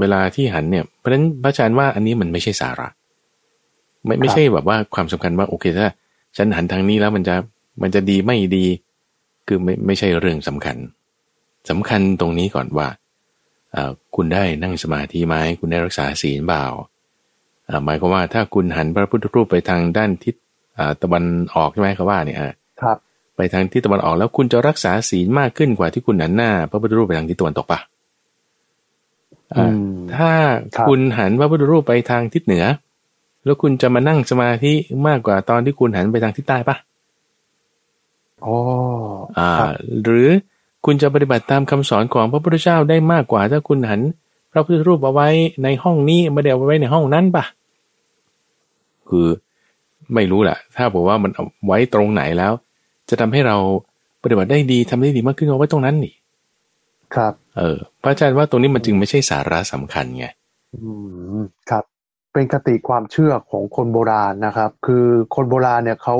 [0.00, 2.88] เวลาที่หันเนี่ยเพราะฉะนั้นพระอาจารย์ว่าอันนี้มันไม่ใช่สาระ
[4.06, 5.88] ไม่ไม่ใช่แบบว่าความสำคัญว่าโอเคถ้า
[6.36, 7.34] ฉันหันทางนี้แล้วมันจะ
[7.82, 8.66] มันจะดีไม่ดี
[9.46, 10.76] คือไม่ไม่ใช่เรื่องสำคัญ
[11.70, 12.88] สำคัญตรงนี้ก่อนว่า
[13.74, 16.64] อ่าคุณได้นั่งสมาธิไหมคุณได้รักษาศีลเปล่า
[17.68, 20.34] อ่าหมายความว่าถ้าคุณหันพระพุทธรูปไปทางด้านทิศ
[20.78, 21.24] อ่าตะวัน
[21.54, 22.50] ออกใช่ไหมครับว่าเนี่ยอ่า
[22.82, 22.96] ครับ
[23.36, 27.94] ไปทางทิศตะวันออกแล้วคุณจะรักษาศีลมากขึ้นกว่าที่คุณหันหน้า พระพุทธรูปไปทางทิศตะวันตกปะอือ่าม
[30.14, 30.30] ถ้า
[30.76, 32.64] ครับคุณหันพระพุทธรูปไปทางทิศเหนือ
[33.44, 34.72] แล้วคุณจะมานั่งสมาธิ
[35.06, 36.76] มากกว่าตอนที่คุณหันไปทางทิศใต้ปะ
[38.44, 38.56] อ๋อ
[39.38, 39.70] อ่าครับ
[40.02, 40.28] หรือ
[40.84, 44.00] คุณจะปฏิบัติตามคำสอนของพระพุทธเจ้าได้มากกว่า ถ้าคุณหัน
[44.52, 45.28] พระพุทธรูปเอาไว้
[45.62, 47.44] ในห้องนี้ไม่ได้เอาไว้ในห้องนั้นปะ
[49.08, 49.26] คือ
[50.14, 52.52] ไม่รู้แหละถ้าบอกว่ามันเอาไว้ตรงไหนแล้ว
[53.08, 53.56] จะทำให้เรา
[54.22, 56.14] ปฏิบัติได้ดีทำได้ดีมากขึ้นเอาไว้ตรงนั้นนี่
[57.14, 60.26] ครับ เออพระอาจารย์ว่าตรงนี้มันจึงไม่ใช่สาระสำคัญไง
[60.74, 60.90] อื
[61.38, 61.84] มครับ
[62.32, 66.16] เป็นคติความเชื่อของคนโบราณนะครับ คือคนโบราณเนี่ยเขา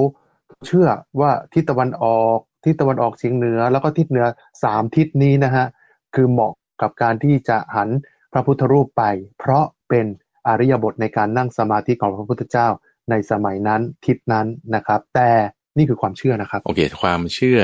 [0.67, 0.89] เชื่อ
[1.21, 4.27] ว่าทิศตะวันออกทิศตะวันออกเฉียงเหนือ แล้วก็ทิศเหนือ
[4.63, 5.67] สามทิศนี้นะฮะ
[6.15, 6.53] คือเหมาะ
[6.83, 7.89] กับการที่จะหัน
[8.33, 9.05] พระพุทธรูปไป
[9.39, 10.07] เพราะเป็น
[10.47, 12.69] อริยบทในการนั่งสมาธิของพระพุทธเจ้า
[13.11, 15.31] ในสมัยนั้นทิศนั้นนะครับ แต่
[15.77, 17.61] นี่คือความเชื่อนะครับ โอเค ความเชื่อ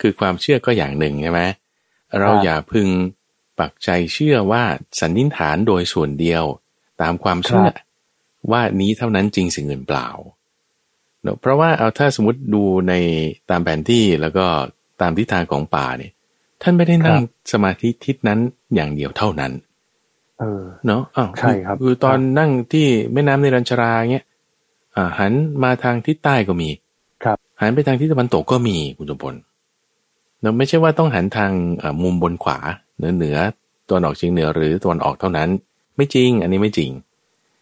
[0.00, 1.40] คือความเชื่อก็อย่างหนึ่งใช่ไหม
[2.18, 2.88] เราอย่าพึง
[3.58, 4.64] ปักใจเชื่อว่า
[5.00, 6.44] สันนิษฐานโดยส่วนเดียว
[7.02, 7.68] ตามความเชื่อ
[8.50, 10.08] ว่านี้เท่านั้นจริงสิ่งอื่นเปล่า
[11.22, 12.94] เนอะเพราะว่าเอาถ้าสมมติดูใน
[13.50, 14.46] ตามแผนที่แล้วก็
[15.00, 16.12] ตามทิศทางของป่าเนี่ย
[16.62, 17.18] ท่านไม่ได้นั่ง
[17.52, 18.38] สมาธิทิศนั้น
[18.74, 19.52] อย่างเดียวเท่านั้น
[20.40, 24.26] เออเนาะอ้าวใช่ครับคือตอนนั่งที่แม่น้ำในรัญชราเงี้ย
[24.96, 26.70] อ่าหันมาทางทิศใต้ก็มี
[27.24, 29.34] ครับ หันไปทางทิศตะวันตกก็มีคุณสมพล
[30.40, 32.58] เนาะไม่ใช่ว่าต้องหันทางอ่ามุมบนขวา
[32.96, 33.36] เหนือเหนือ
[33.88, 35.48] ตะวันออกเฉียงเหนือหรือตะวันออกเท่านั้น
[35.96, 36.90] ไม่จริง อันนี้ไม่จริง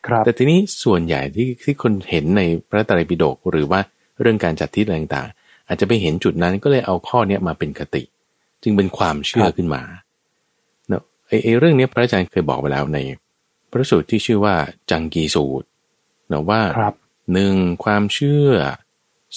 [0.06, 3.80] ครับ แต่ทีนี้ส่วนใหญ่ที่ที่คนเห็นในพระไตรปิฎกหรือว่า
[4.20, 8.02] เรื่องการจัดทิศอะไรต่างๆ อาจจะไปเห็นจุดนั้นก็เลยเอาข้อเนี้ยมาเป็นคติ
[8.62, 9.82] จึงเป็นความเชื่อครับขึ้นมา
[10.88, 12.98] เนาะไอ้ไอ้เรื่องเนี้ยพระอาจารย์เคยบอกไปแล้วใน
[13.70, 14.54] พระสูตรที่ชื่อว่า
[14.90, 15.66] จังกีสูตร
[16.28, 16.94] เนาะว่าครับ
[17.32, 17.54] หนึ่ง
[17.84, 18.50] ความเชื่อ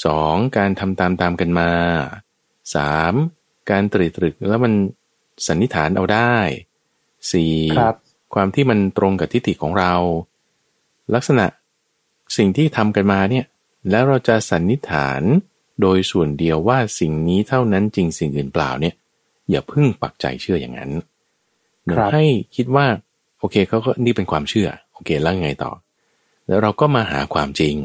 [0.05, 1.69] สองการทำตามตามกันมา
[2.75, 3.13] สาม
[3.71, 4.73] การตรึกตรึกแล้วมัน
[5.47, 6.35] สันนิษฐานเอาได้
[7.31, 7.95] สี่ครับ
[8.33, 9.93] ความที่มันตรงกับทิฏฐิของเรา
[11.15, 11.45] ลักษณะ
[12.37, 13.45] สิ่งที่ทำกันมาเนี่ย
[13.89, 15.21] แล้วเราจะสันนิษฐาน
[15.81, 18.95] โดยส่วนเดียวว่าสิ่งนี้เท่านั้นจริงสิ่งอื่นเปล่าเนี่ย
[19.49, 20.91] อย่าเพึ่งปักใจเชื่ออย่างนั้น
[21.83, 22.23] เดี๋ยวครับให้
[22.55, 22.85] คิดว่า
[23.39, 25.71] โอเคเขาก็นี่เป็นความเชื่อ โอเคแล้วไงต่อ
[26.47, 27.75] แล้วเราก็มาหาความจริง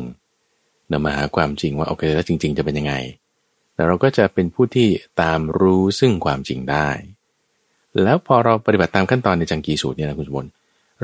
[0.89, 3.26] เรามาหาความจริงว่าโอเคแล้วจริง ๆ จะเป็นยังไงแล้ว
[3.87, 4.89] เราก็จะเป็นผู้ที่
[5.23, 6.89] ตามรู้ซึ่งความจริงได้
[8.03, 10.47] แล้วพอเราปฏิบัติตามขั้นตอนในจังกีสูตรเนี่ยนะคุณสมบล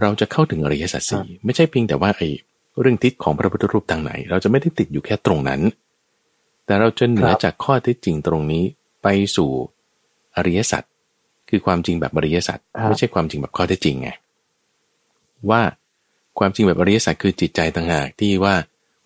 [0.00, 2.28] เราจะเข้าถึงอริยสัจสี่ไม่ใช่เพียงแต่ว่าไอ้
[2.80, 5.60] เรื่องทิศของพระพุทธรูปทางไหน เราจะไม่ได้ติดอยู่แค่ตรงนั้น
[6.66, 8.64] แต่เราจะเหนือครับจากข้อเท็จจริงตรงนี้
[9.02, 9.50] ไปสู่
[10.36, 10.82] อริยสัจ
[11.48, 14.10] คือความจริงแบบอริยสัจไม่ใช่ความจริงแบบข้อเท็จจริงไง
[15.50, 15.62] ว่า
[16.38, 18.54] ความจริงแบบอริยสัจคือจิตใจต่างหากที่ว่า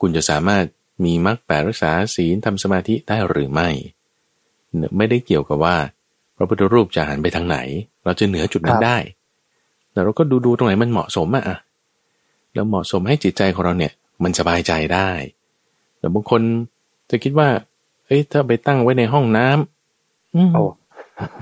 [0.00, 0.64] คุณจะสามารถ
[1.05, 3.69] มีมรรคแปดรักษาศีลทำสมาธิได้หรือไม่
[4.97, 5.76] ไม่ได้เกี่ยวกับว่า
[6.37, 7.59] พระพุทธรูปจะหันไปทางไหน
[8.05, 8.97] เราจะเหนือจุดนั้ครันบได้
[9.92, 11.59] แต่เราก็ดูดูตรงไหนมันเหมาะสมอะอะ
[12.55, 13.92] แล้วเหมาะสมให้จิตใจของเราเนี่ย
[14.23, 15.11] มันสบายใจได้
[15.99, 16.42] แต่บางคน
[17.11, 17.49] จะคิดว่า
[18.07, 20.62] เอ้ยถ้าไปตั้งไว้ในห้องน้ำอืมโอ้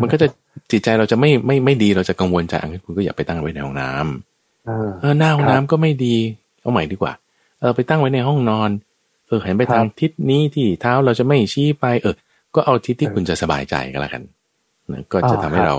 [0.00, 0.28] มันก็จะ
[0.70, 6.16] จิตใจเราจะไม่ไม่ไม่ดีเราจะกังวลใจอะงั้นคุณก็อย่าไปตั้งไว้ในห้องน้ำเออเออหน้าห้องครับน้ำก็ไม่ดี
[6.61, 7.12] เอาใหม่ดีกว่า
[7.61, 8.70] เออไปตั้งไว้ในห้องนอน
[9.28, 12.14] เออหันไปครับทางทิศนี้ที่เท้าเราจะไม่ชี้ไป เออ
[12.54, 14.22] ก็เอาทิศที่เออคุณจะสบายใจก็แล้วกัน
[14.92, 15.76] นะก็จะอ่าทำให้ครับเรา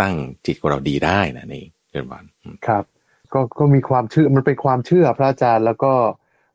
[0.00, 0.14] ตั้ง
[0.46, 2.84] จิตของเราดีได้นะนี่เกินวันอืมครับ
[3.32, 5.92] ก็ก็มีความเชื่อมันเป็นความเชื่อพระอาจารย์แล้วก็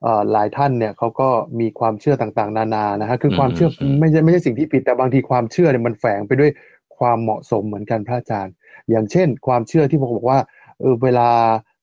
[0.04, 6.52] เอ่อหลายท่านเนี่ยเขาก็มีความเชื่อต่างๆ นานานะฮะคือความเชื่ออไม่ใช่ไม่ใช่สิ่งที่ผิดแต่บางทีความเชื่อเนี่ยมันแฝงไปด้วย
[6.98, 8.54] ความเหมาะสมเหมือนกันพระอาจารย์
[8.90, 10.40] อย่างเช่น ความเชื่อที่บอกว่า
[10.80, 11.30] เออเวลา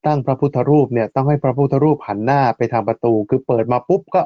[0.07, 4.23] ตั้งพระพุทธรูปเนี่ยต้องให้พระพุทธรูปหันหน้าไปทางประตู คือเปิดมาปุ๊บก็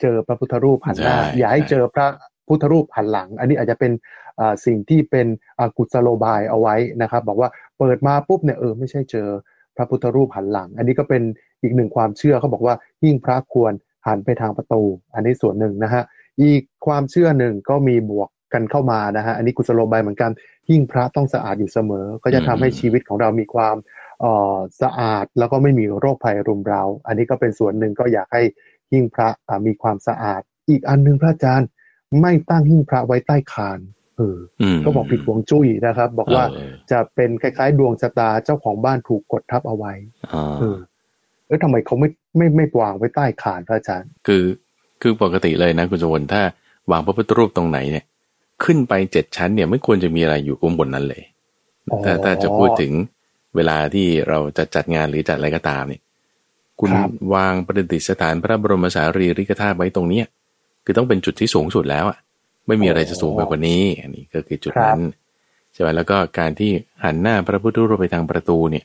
[0.00, 2.06] เจอพระพุทธรูปหันหน้าใช่อย่าให้ใช่เจอพระ
[2.48, 3.92] พุทธรูปหันหลัง อันนี้อาจจะเป็น
[4.40, 5.26] อ่าสิ่งที่เป็น
[5.58, 9.28] อ่ากุศโลบายเอาไว้นะครับ บอกว่าเปิดมาปุ๊บเนี่ยเออไม่ใช่เจอ
[9.76, 11.22] พระพุทธรูปหันหลัง อันนี้ก็เป็น
[11.62, 13.72] อีกหนึ่งความเชื่อเขาบอกว่ายิ่งพระควร
[14.06, 14.82] หันไปทางประตู
[15.14, 16.02] อันนี้ส่วนหนึ่งนะฮะ
[16.42, 20.30] อีกความเชื่อหนึ่งก็มีบวกกันเข้ามานะฮะอันนี้กุศโลบายเหมือนกัน
[20.70, 23.76] ยิ่งพระต้องสะอาดอยู่เสมอ ก็จะทำให้อืมชีวิตของเรามีความ
[24.20, 28.42] เอ่อสะอาดแล้วก็ไม่มีโรคภัยรุมเรา อันนี้ก็เป็นส่วนหนึ่งก็อยากให้
[28.90, 31.68] หิ้งพระอ่ามีความสะอาด อีกอันหนึงพระอาจารย์
[32.20, 33.78] ไม่ตั้งหิ้งพระไว้ใต้คาน
[34.16, 39.92] เอออืมก็บอกผิดหวงจุ้ยนะครับ บอกว่าเออจะเป็นคล้ายๆ ดวงชะตาเจ้าของบ้านถูกกดทับเอาไว้
[40.32, 40.78] อ่าเออ
[41.46, 44.44] เออทำไมเขาไม่ไม่ไม่วางไว้ใต้คานพระอาจารย์ คือ
[45.02, 46.42] คือปกติเลยนะคุณสมวนถ้า
[46.90, 48.04] วางพระพุทธรูปตรงไหนเนี่ย
[48.64, 51.22] ขึ้นไปเจ็ดชั้นเนี่ยไม่ควรจะมีอะไรอยู่ข้างบนนั้นเลย
[51.90, 52.92] อ๋อถ้าถ้าจะพูดถึง
[53.56, 56.00] เวลาที่เราจะจัดงานหรือจัดอะไรก็ตามเนี่ย
[56.80, 60.26] คุณครับวางประดิษฐานพระบรมสารีริกธาตุไว้ตรงเนี้ย
[60.84, 62.18] คือต้องเป็นจุดที่สูงสุดแล้วอะ
[62.66, 65.00] ไม่มีอะไรจะสูงไปกว่านี้ อันนี้ก็คือจุดนั้น
[65.72, 66.70] ใช่ไหมแล้วก็การที่
[67.04, 68.84] หันหน้าพระพุทธรูปไปทางประตูเนี่ย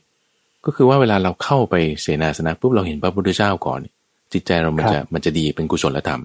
[0.64, 3.80] ก็คือว่าเวลาเราเข้าไปเสนาสนะปุ๊บเราเห็นพระพุทธเจ้าก่อน
[4.32, 6.22] จิตใจเรามันจะมันจะดีเป็นกุศลธรรม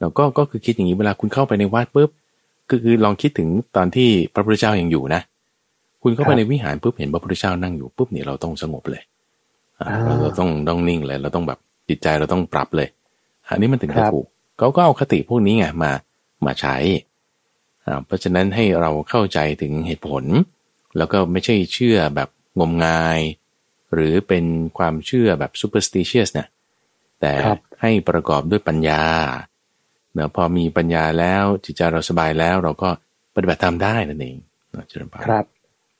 [0.00, 2.10] แล้วก็ก็คือคิดอย่างนี้เวลาคุณเข้าไปในวัดปุ๊บ
[2.70, 5.20] ก็คือลองคิดถึงตอนที่พระพุทธเจ้ายังอยู่นะ
[6.02, 9.09] คุณเข้าไปในวิหารปุ๊บเห็นพระพุทธเจ้านั่งอยู่ปุ๊บเนี่ยเราต้องสงบเลยอ่า
[10.04, 12.88] เราเราต้องต้องนิ่งเลย เราต้องแบบจิตใจเราต้องปรับเลย
[13.48, 14.26] อันนี้มันถึงจะถูก
[14.58, 15.92] เขาก็เอาคติพวกนี้ไงมา
[16.46, 16.76] มาใช้
[17.86, 20.24] อ่าเพราะฉะนั้นให้เราเข้าใจถึงเหตุผล
[20.96, 22.28] แล้วก็ไม่ใช่เชื่อแบบ
[22.60, 23.20] งมงาย
[23.92, 24.44] หรือเป็น
[24.78, 26.46] ความเชื่อแบบ superstitious นะ
[27.20, 29.04] แต่ครับให้ประกอบด้วยปัญญา
[30.14, 32.90] เนอะพอมีปัญญาแล้วจิตใจเราสบายแล้วเราก็
[33.34, 34.36] ปฏิบัติตามได้นั่นเอง
[34.70, 35.44] เนอะเจริญพรครับ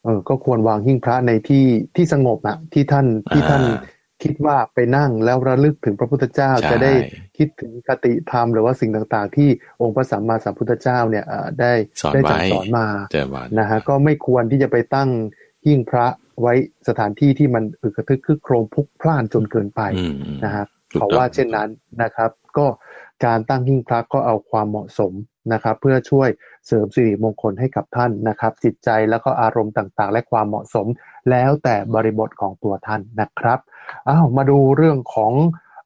[0.04, 3.80] เออก็ควรวางหิ้งพระในที่ที่สงบอะที่ท่านที่ท่านอ่า
[4.22, 6.92] คิดว่าไปนั่งแล้วระลึกถึงพระพุทธเจ้าใช่จะได้
[7.38, 9.48] คิดถึงคติธรรมหรือว่าสิ่งต่างๆ ที่
[9.82, 15.10] องค์พระสัมมาสัมพุทธเจ้าเนี่ยเอ่อได้สอนได้ไว้สั่งสอนมาเจอวันนะฮะก็ไม่ควรที่จะไปตั้ง
[15.66, 16.06] หิ้งพระ
[16.40, 16.54] ไว้
[16.88, 21.68] สถานที่ที่มันอึกกระทึกคึกโครมพลุกพล่านจนเกินไปอืมอืมนะฮะถูกเพราะต้องว่าเช่นนั้น
[22.02, 22.66] นะครับ ก็
[23.24, 25.12] การตั้งหิ้งพระก็เอาความเหมาะสม
[25.52, 26.28] นะครับ เพื่อช่วย
[26.66, 30.86] เสริมสิริมงคลให้กับท่านนะครับ จิตใจแล้วก็อารมณ์ต่างๆ และความเหมาะสม
[31.30, 33.58] แล้วแต่บริบทของตัวท่านนะครับ
[34.08, 35.32] อ้าวมาดูเรื่องของ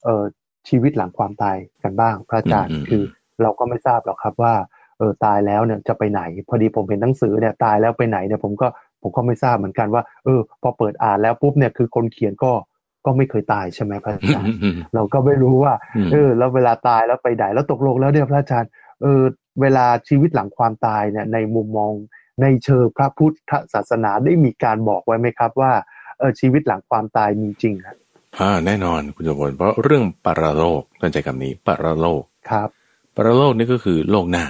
[0.05, 0.25] เอ่อ
[0.69, 3.03] ชีวิตหลังความตายกันบ้าง พระอาจารย์อืมอืมคือ
[3.43, 4.55] เราก็ไม่ทราบหรอกครับว่า
[4.99, 8.67] เออตายแล้วเนี่ยจะไปไหน พอดีผมเห็นหนังสือเนี่ยตายแล้วไปไหนเนี่ยผมก็
[9.03, 12.53] ผมก็ไม่ทราบเหมือนกันว่าเออ พอเปิดอ่านแล้วปุ๊บเนี่ยคือคนเขียนก็
[13.07, 18.71] ก็ไม่เคยตายใช่ไหมพระอาจารย์อืมเราก็ไม่รู้ว่าอืมเออ แล้วเวลาตายแล้วไปไหนแล้วตกลงแล้วเนี่ยพระอาจารย์
[19.03, 19.23] เออ
[19.61, 21.93] เวลาชีวิตหลังความตายเนี่ยในมุมมอง
[22.43, 25.73] ในเชิงพระพุทธศาสนาได้มีการบอกไว้ไหมครับว่า
[26.19, 27.97] เออชีวิตหลังความตายมีจริงครับ
[28.41, 32.69] อ่าแน่นอนคุณสมบัติเพราะเรื่องปรโลกตั้งใจคำนี้ปรโลกครับ
[33.17, 34.47] ปรโลกนี่ก็คือโลกหน้า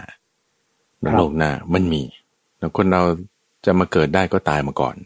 [1.04, 2.02] ครับโลกหน้ามันมี
[2.58, 3.02] แล้วคนเรา
[3.66, 4.96] จะมาเกิดได้ก็ตายมาก่อน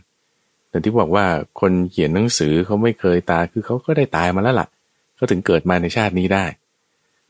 [0.71, 1.25] แต่ที่บอกว่า
[1.61, 4.69] คนเขียนหนังสือเขาไม่เคยตายคือเขาก็ได้ตายมาแล้วล่ะ
[5.17, 6.45] เขาถึงเกิดมาในชาตินี้ได้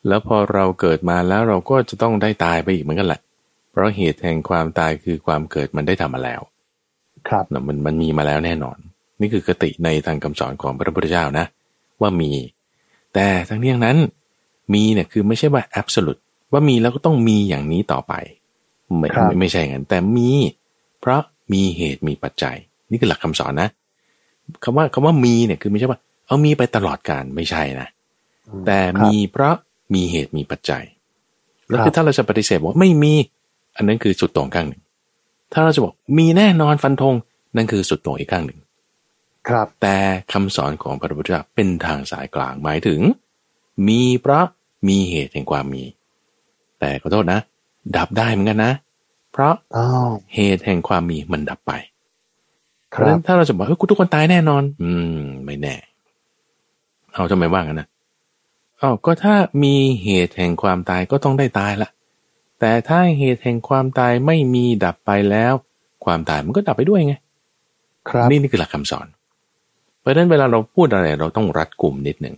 [0.08, 3.20] แล้วพอเราเกิดมาแล้วเราก็จะต้องได้ตายไปอีกเหมือนกันแหละ
[3.70, 6.40] เพราะเหตุแห่งความตายคือความเกิดมันได้ทำมาแล้ว
[7.28, 8.76] ครับนะมันมันมีมาแล้วแน่นอน
[9.20, 11.44] นี่คือคติในทางคำสอนของพระพุทธเจ้านะ
[12.00, 12.32] ว่ามี
[13.14, 13.98] แต่ทั้งนี้ทั้งนั้น
[14.74, 16.20] มีเนี่ยคือไม่ใช่ว่า absolute
[16.52, 18.14] ว่ามีแล้วก็ต้องมีอย่างนี้ต่อไป
[18.98, 20.30] ไม่ครับไม่ไม่ใช่อย่างนั้นแต่มี
[21.00, 21.20] เพราะ
[21.52, 22.56] มีเหตุมีปัจจัย
[22.90, 23.68] นี่คือหลักคำสอนนะ
[24.64, 27.88] คำว่าคำว่ามีเนี่ยคือไม่ใช่ว่า เอามีไปตลอดการไม่ใช่นะ
[28.48, 29.54] อืมแต่ครับมีเพราะ
[29.94, 30.84] มีเหตุมีปัจจัย
[31.68, 33.14] แล้วครับคือถ้าเราจะปฏิเสธบอกว่าไม่มี
[33.76, 34.82] อันนั้นคือสุดโต่งข้างหนึ่ง
[35.52, 37.14] ถ้าเราจะบอกมีแน่นอนฟันธง
[37.56, 38.58] นั่นคือสุดโต่งอีกข้างหนึ่ง
[39.48, 39.96] ครับ แต่
[40.32, 43.00] คำสอนของพระพุทธเจ้าเป็นทางสายกลางหมายถึง
[43.88, 44.44] มีเพราะ
[44.88, 45.84] มีเหตุแห่งความมี
[46.80, 47.40] แต่ขอโทษนะ
[47.96, 48.72] ดับได้เหมือนกันนะ
[49.32, 51.72] เพราะอ้าวเหตุแห่งความมีมันดับไป
[52.94, 55.74] คเพราะฉะรันั้บนถ้าเราจะบอกเฮ้ยกูทุกคนตายแน่นอน อืม ไม่แน่
[57.12, 57.88] เอาทำไมว่างั้นนะ
[58.80, 61.90] อ้าวก็ถ้ามีเหตุแห่งความตายก็ต้องได้ตายละ
[62.60, 65.52] แต่ถ้าเหตุแห่งความตายไม่มีดับไปแล้ว
[66.04, 67.14] ความตายมันก็ดับไปด้วยไง
[68.08, 69.06] ครับนี่นี่คือหลักคำสอน
[70.00, 72.36] เพราะฉะนั้นเวลาเราพูดอะไร เราต้องรัดกลุ่มนิดหนึ่ง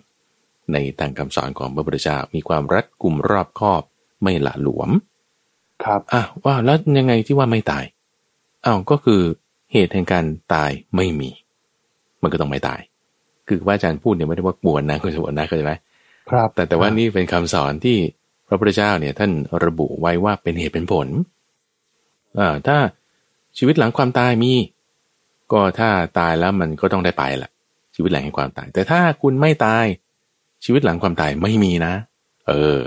[0.73, 3.83] ในทางคำสอนของพระพุทธเจ้ามีความรัดกลุ่มรอบคอบ
[4.23, 4.91] ไม่หละหลวม
[5.85, 7.85] ครับอะว่าแล้วยังไงที่ว่าไม่ตาย
[8.67, 9.21] อ้าวก็คือ
[9.73, 10.25] เหตุแห่งการ
[10.55, 11.31] ตายไม่มี
[12.23, 12.81] มันก็ต้องไม่ตาย
[13.49, 15.73] คือว่าอาจารย์พูดเนี่ยไม่ได้ว่ากวนนะคุณสมบัตินะเข้าใจไหม
[16.31, 17.97] ครับ แต่แต่ว่านี่เป็นคำสอนที่
[18.49, 19.31] พระพุทธเจ้าเนี่ยท่าน
[19.65, 21.09] ระบุไว้ว่าเป็นเหตุเป็นผล
[22.39, 22.77] อ่าถ้า
[23.59, 24.53] ชีวิตหลังความตายมี
[25.53, 27.51] ก็ถ้าตายแล้วมันก็ต้องได้ไปแหละ
[27.95, 29.85] ชีวิตหลังแห่งความตาย แต่ถ้าคุณไม่ตาย
[30.65, 31.95] ชีวิตหลังความตายไม่มีนะ
[32.49, 32.81] เออ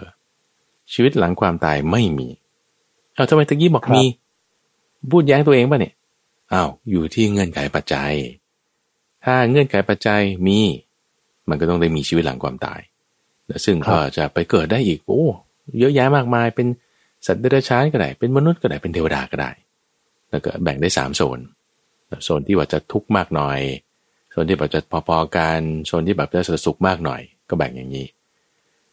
[0.94, 2.28] ชีวิตหลังความตายไม่มี
[3.14, 4.04] เอาทำไมตะกี้บอกครับมี
[5.12, 5.94] พูดแย้งตัวเองป่ะเนี่ย
[6.54, 8.14] อ้าวอยู่ที่เงื่อนไขปัจจัย
[9.26, 10.60] ถ้าเงื่อนไขปัจจัยมี
[11.50, 12.93] มันก็ต้องได้มีชีวิตหลังความตายและ
[13.66, 15.24] ซึ่งครับก็จะไปเกิดได้อีกโอ้
[15.80, 16.68] เยอะแยะมากมายเป็น
[17.26, 19.52] สัตว์เดรัจฉานก็ได้ เป็นมนุษย์ก็ได้เป็นเทวดาก็ได้
[20.30, 21.40] แล้วก็แบ่งได้สามโซน
[22.24, 23.60] โซนที่ว่าจะทุกข์มากหน่อย
[24.32, 28.06] โซนที่แบบจะพอๆกันโซนที่แบบจะสุขมากหน่อย ก็แบ่งอย่างนี้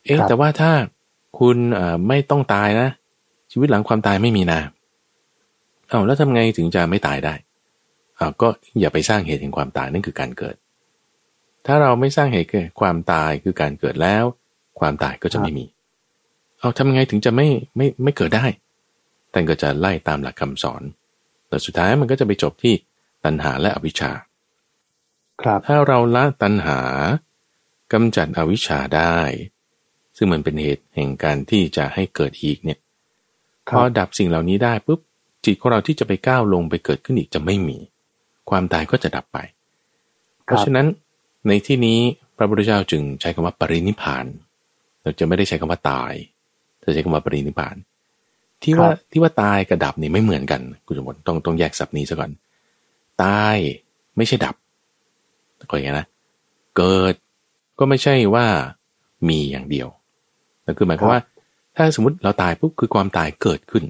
[0.04, 0.72] เอ๊ะครับแต่ว่าถ้า
[1.38, 2.88] คุณเอ่อไม่ต้องตายนะ
[3.52, 4.60] ชีวิตหลังความตายไม่มีนะ
[5.88, 7.34] เอาวแล้วทำไงถึงจะไม่ตายได้
[8.18, 8.48] อ้าวก็
[8.80, 10.56] อย่าไปสร้างเหตุแห่งความตายนั่นคือการเกิด
[11.66, 14.24] ถ้าเราไม่สร้างเหตุแห่งความตายคือการเกิดแล้ว
[14.80, 15.64] ความตายก็จะไม่มี
[16.60, 18.46] เอาทำไงถึงจะไม่ไม่ไม่เกิดได้
[19.32, 20.82] ท่านก็จะไล่ตามหลักคำสอน
[21.48, 22.74] แต่สุดท้ายมันก็จะไปจบที่
[23.24, 24.10] ตัณหาและอวิชชา
[25.42, 26.80] ครับ ถ้าเราละตัณหา
[27.92, 29.18] กำจัดอวิชชาได้
[30.16, 32.78] ซึ่งมันเป็นเหตุแห่งการที่จะให้เกิดอีกเนี่ย
[33.68, 35.00] คพรัอบดับสิ่งเหล่านี้ได้ปุ๊บ
[35.44, 37.78] จิตของเราที่จะไปก้าวลงไปเกิดขึ้นอีกจะไม่มี
[38.50, 39.38] ความตายก็จะดับไป
[40.44, 40.86] เพราะฉะนั้น
[41.48, 42.00] ในที่นี้
[42.36, 44.26] พระพุทธเจ้าจึงใช้คำว่าปรินิพพาน
[45.02, 46.12] เราจะไม่ได้ใช้คำว่าตาย
[46.82, 47.76] จะใช้คำว่าปรินิพพาน
[48.62, 52.30] ที่ว่าที่ว่าตายกับดับนี่ไม่เหมือนกันคุณสมบัติต้องต้องแยกศัพท์นี้ซะก่อน
[53.22, 53.56] ตาย
[54.16, 54.54] ไม่ใช่ดับ
[55.68, 56.06] ก็อย่างนี้นะ
[56.76, 57.14] เกิด
[57.78, 58.46] ก็ไม่ใช่ว่า
[59.28, 59.88] มีอย่างเดียว
[60.64, 61.20] นั่นคือหมายความว่า
[61.76, 63.84] ถ้าสมมติเราตายปุ๊บคือความตายเกิดขึ้น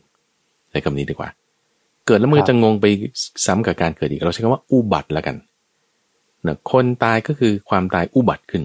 [0.71, 1.31] ใช้คำนี้ดีกว่า
[2.07, 2.87] เกิดแล้วมันครัก็บจะงงไป
[3.47, 5.37] ซ้ำกับการเกิดอีกเราใช้คำว่าอุบัติแล้วกัน
[6.47, 8.63] นะคนตายก็คือความตายอุบัติขึ้น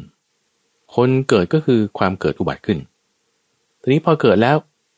[0.95, 2.79] คนเกิดก็คือความเกิดอุบัติขึ้น
[3.81, 4.55] ทีนี้พอเกิดแล้ว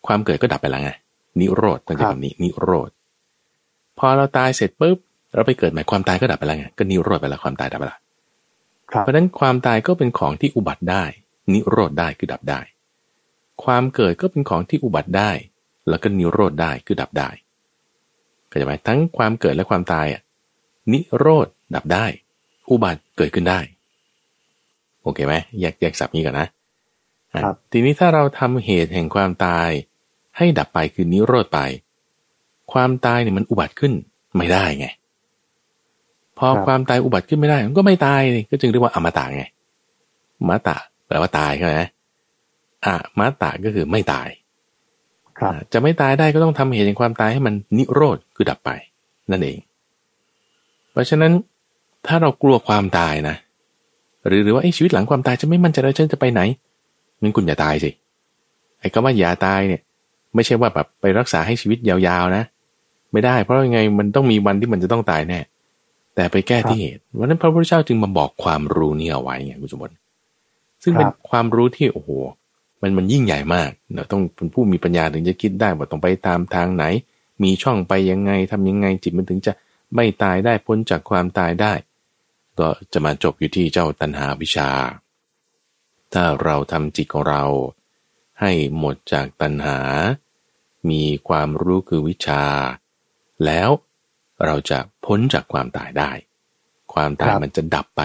[0.08, 0.92] ความเกิดก็ดับไปแล้วไง
[1.40, 2.90] นิโรธต้องใช้คำนี้นิโรธ
[4.00, 4.98] พอเราตายเสร็จปุ๊บ
[5.34, 8.00] เราไปเกิดใหม่ความตายก็ดับไปแล้วไงก็นิโรธไปแล้วความตายดับไปแล้ว
[8.92, 11.04] ครับเพราะฉะนั้นความตายก็เป็นของที่อุบัติได้
[11.54, 12.60] นิโรธได้คือดับได้
[13.64, 15.32] ความเกิดก็เป็นของที่อุบัติได้
[15.90, 17.30] แล้วก็นิโรธได้คือดับได้
[18.48, 20.22] เข้าใจไหมทั้งความเกิดและความตายอะ
[20.94, 22.06] นิโรธดับได้
[22.70, 23.60] อุบัติเกิดขึ้นได้
[25.08, 26.48] โอเคไหมแยกแยกสับนี้ก่อนนะ
[27.34, 29.70] อะครับทีนี้ถ้าเราทำเหตุแห่งความตาย
[30.38, 31.60] ให้ดับไปคือนิโรธไป
[32.74, 33.94] ความตายเนี่ยมันอุบัติขึ้น
[34.38, 34.88] ไม่ได้ไง
[36.38, 39.44] พอครับความตายอุบัติขึ้นไม่ได้ มันก็ไม่ตายนี่ก็จึงเรียกว่าอมตะไง
[40.50, 41.72] มาตะแปลว่าตายใช่ไหม
[42.86, 44.28] อะมาตะก็คือไม่ตาย
[45.40, 48.70] ครับอ่าจะไม่ตายได้ก็ต้องทำเหตุแห่งความตายให้มันนิโรธคือดับไป
[49.32, 49.58] นั่นเอง
[50.92, 51.32] เพราะฉะนั้น
[52.08, 53.36] ถ้าเรากลัวความตายนะ
[54.28, 56.42] หรือหรือว่าไอ้ชีวิตหลังความตายจะไม่มั่นใจแล้วฉันจะไปไหน
[57.22, 57.90] งั้นคุณอย่าตายสิ
[58.80, 59.82] ไอ้คำว่าอย่าตายเนี่ย
[60.36, 62.44] ไม่ใช่ว่าแบบไปรักษาให้ชีวิตยาวๆนะ
[63.12, 65.40] ไม่ได้ เพราะยังไงมันต้องมีวันที่มันจะต้องตายแน่
[66.16, 69.94] แต่ไปแก้ที่เหตุวันนั้นพระพุทธเจ้าจึงมาบอกความรู้นี้เอาไว้ไงคุณสมบัติ
[70.84, 72.10] ซึ่งเป็นครับความรู้ที่โอ้โห
[72.82, 76.86] มันมันยิ่งใหญ่มากเนอะต้องเป็นผู้มีปัญญาถึงจะคิดได้ว่าต้องไปตามทางไหน
[77.44, 79.52] มีช่องไปยังไงทำยังไงจิตมันถึงจะ
[79.96, 81.74] ไม่ตายได้พ้นจากความตายได้
[82.60, 84.70] ก็จะมาจบอยู่ที่เจ้าตัณหาวิชา
[86.14, 87.44] ถ้าเราทำจิตของเรา
[88.42, 89.80] ให้หมดจากตัณหา
[90.90, 92.44] มีความรู้คือวิชา
[93.46, 93.70] แล้ว
[94.46, 96.12] เราจะพ้นจากความตายได้
[96.94, 98.02] ความตายครับมันจะดับไป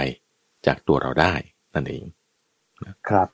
[0.67, 1.35] จากตัวเราได้
[1.75, 2.05] นั่นเอง
[3.09, 3.29] ครับ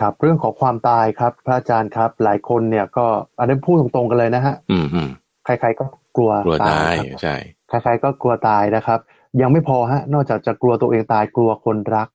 [0.00, 3.06] ครับเรื่องของความตายครับ พระอาจารย์ครับ หลายคนเนี่ยก็
[3.38, 5.10] อันนี้พูดตรงๆกันเลยนะฮะ อืมอืม
[5.44, 5.84] ใครๆก็
[6.16, 7.36] กลัวกลัวตายครับใช่
[7.68, 9.00] ใครๆก็กลัวตายนะครับ
[9.40, 12.08] ยังไม่พอฮะ นอกจากจะกลัวตัวเองตายกลัวคนรัก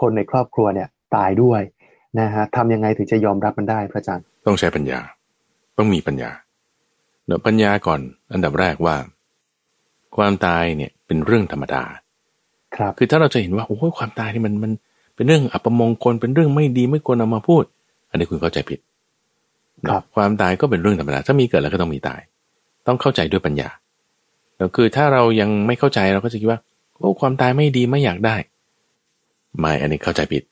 [0.00, 1.62] คนในครอบครัวเนี่ยตายด้วย
[2.20, 5.00] นะฮะทำยังไงถึงจะยอมรับมันได้พระอาจารย์ ต้องใช้ปัญญา
[5.78, 6.30] ต้องมีปัญญา
[7.26, 8.00] เดี๋ยวปัญญาก่อน
[8.32, 8.96] อันดับแรกว่า
[10.16, 11.82] ความตายเนี่ยเป็นเรื่องธรรมดา
[12.76, 14.72] ครับ คือถ้าเราจะเห็นว่าโอ้ยความตายนี่มันมัน
[15.16, 17.64] เป็นเรื่องอัปมงคลเป็นเรื่องไม่ดีไม่ควรเอามาพูด
[18.10, 18.78] อันนี้คุณเข้าใจผิด
[19.88, 22.20] ครับความตายก็เป็นเรื่องธรรมดา ถ้ามีเกิดแล้วก็ต้องมีตาย
[22.86, 23.81] ต้องเข้าใจด้วยปัญญาแล้ว
[24.76, 26.60] คือถ้าเรายังไม่เข้าใจเราก็จะคิดว่า
[26.98, 28.36] โอ้ความตายไม่ดีไม่อยากได้
[29.58, 30.42] ไม่อันนี้เข้าใจผิด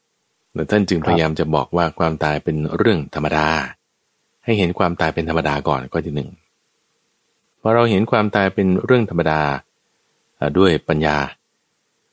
[0.54, 3.48] แล้วท่านจึงพยายามจะบอกว่าความตายเป็นเรื่องธรรมดา
[4.44, 6.30] ให้เห็นความตายเป็นธรรมดาก่อนข้อที่หนึ่ง
[7.60, 9.40] พอเราเห็นความตายเป็นเรื่องธรรมดา
[10.40, 11.16] อ่าด้วยปัญญา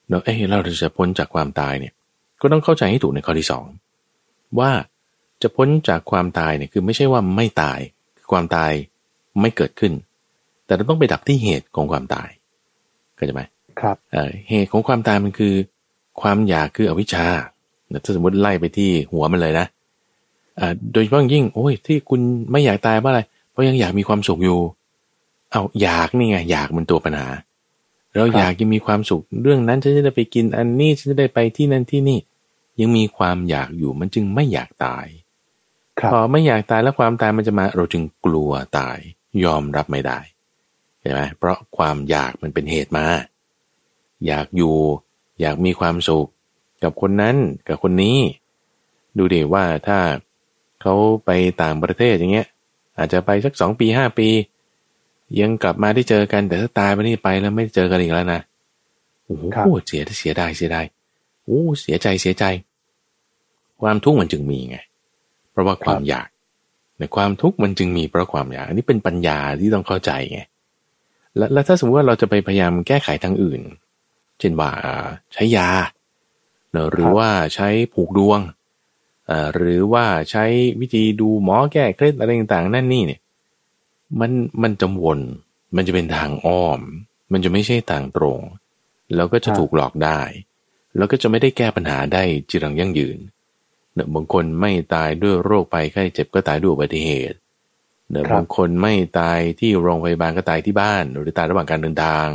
[0.09, 1.93] เราเอ้เราจะพ้นจากความตายเนี่ย
[2.41, 3.65] ก็ต้องเข้าใจให้ถูกในข้อที่สอง
[4.59, 4.71] ว่า
[5.41, 7.79] จะพ้นจากความตายเนี่ยคือไม่ใช่ว่าไม่ตาย
[8.17, 8.71] คือความตาย
[9.41, 9.93] ไม่เกิดขึ้น
[10.67, 12.29] แต่เราต้องไปดับที่เหตุของความตาย
[13.15, 13.41] เข้าใจไหม
[13.79, 15.53] ครับเอ่อเหตุของความตายมันคือ
[16.21, 17.25] ความอยากคืออวิชชา
[18.03, 19.67] ถ้าสมมติไล่ไปที่หัวมันเลยนะ
[20.59, 24.59] อ่าโดยเฉพาะอย่างยิ่งโอ้ยที่คุณไม่อยากตายเพราะอะไร เพราะยังอยากมีความสุขอยู่
[25.51, 27.27] เอาอยากนี่ไงอยากมันตัวปัญหา
[28.15, 32.19] เราครับอยากจะมีความสุข เรื่องนั้นฉันจะได้ไปกินอันนี้ฉันจะได้ไปที่นั่นที่นี่
[32.79, 35.05] ยังมีความอยากอยู่มันจึงไม่อยากตาย
[35.99, 38.97] ครับพอไม่อยากตายแล้วความตายมันจะมาเราจึงกลัวตาย
[39.43, 40.19] ยอมรับไม่ได้
[41.07, 43.05] เห็นไหมเพราะความอยากมันเป็นเหตุมา
[44.27, 44.75] อยากอยู่
[45.41, 46.27] อยากมีความสุข
[46.83, 47.35] กับคนนั้น
[47.67, 48.17] กับคนนี้
[49.17, 49.99] ดูดิว่าถ้า
[50.81, 50.93] เขา
[51.25, 51.29] ไป
[51.61, 52.47] ต่างประเทศอย่างเงี้ย
[52.97, 54.29] อาจจะไปสักสองปีห้าปี
[55.39, 58.41] ยังกลับมาได้เจอกันแต่ถ้าตายไปนี่ไปแล้วไม่เจอกันอีกแล้วนะ
[59.25, 60.85] โอ้โหครับเสียเสียดายเสียดาย
[61.45, 62.45] โอ้เสียใจเสียใจ
[63.81, 64.77] ความทุกข์มันจึงมีไง
[65.51, 66.27] เพราะว่าความอยาก
[66.99, 70.39] ในความทุกข์มันจึงมีเพราะความอยาก อันนี้เป็นปัญญาที่ต้องเข้าใจไง
[71.37, 73.61] และแล้วถ้าสมมติว่าเราจะไปพยายามแก้ไขทางอื่น
[74.39, 75.69] เช่นว่าอ่าใช้ยา
[76.71, 78.39] เนอะหรือว่าใช้ผูกดวง
[79.29, 80.45] อ่าหรือว่าใช้
[80.79, 83.21] วิธีดูหมอแก้เคล็ดอะไรต่างๆ นั่นนี่เนี่ย
[84.19, 85.19] มันมันจะวน
[85.75, 86.79] มันจะเป็นทางอ้อม
[87.31, 88.39] มันจะไม่ใช่ทางตรง
[89.15, 90.19] แล้วก็จะครับถูกหลอกได้
[90.97, 93.17] แล้วก็จะไม่ได้แก้ปัญหาได้จีรังยั่งยืน
[93.93, 97.37] เนอะบางคนไม่ตายด้วยโรคภัยไข้เจ็บก็ตายด้วยอุบัติเหตุ
[98.11, 102.27] เนอะครับบางคนไม่ตายที่โรงพยาบาลก็ตายที่บ้าน หรือตายระหว่างการเดินทาง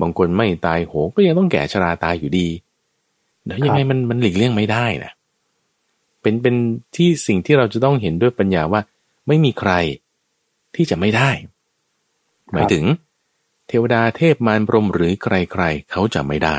[0.00, 2.48] บางคนไม่ตายโหงก็ยังต้องแก่ชราตายอยู่ดี
[3.44, 5.12] เดี๋ยวยังไงมันมันหลีกเลี่ยงไม่ได้นะ
[6.22, 6.56] เป็นเป็น
[6.96, 8.80] ที่สิ่งที่เราจะต้องเห็นด้วยปัญญาว่า
[9.28, 9.72] ไม่มีใคร
[10.74, 11.30] ที่จะไม่ได้
[12.52, 12.84] หมายถึง
[13.68, 16.58] เทวดาเทพมารพรหมหรือใครๆเขาจะไม่ได้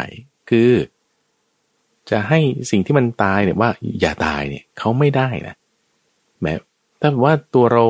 [0.50, 0.72] คือ
[2.10, 2.40] จะให้
[2.72, 3.70] สิ่งที่มันตายเนี่ยว่า
[4.02, 5.56] อย่าตายเนี่ยเขาไม่ได้นะ
[6.42, 6.54] แม้
[7.02, 7.86] ถ้าว่าตัวเรา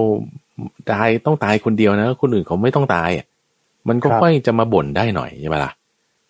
[0.91, 3.25] ตายต้องตายคนเดียวนะแล้วคนอื่นเขาไม่ต้องตายอะ
[3.87, 5.71] มันก็ครับค่อยจะมาบ่นได้หน่อยใช่ไหมล่ะ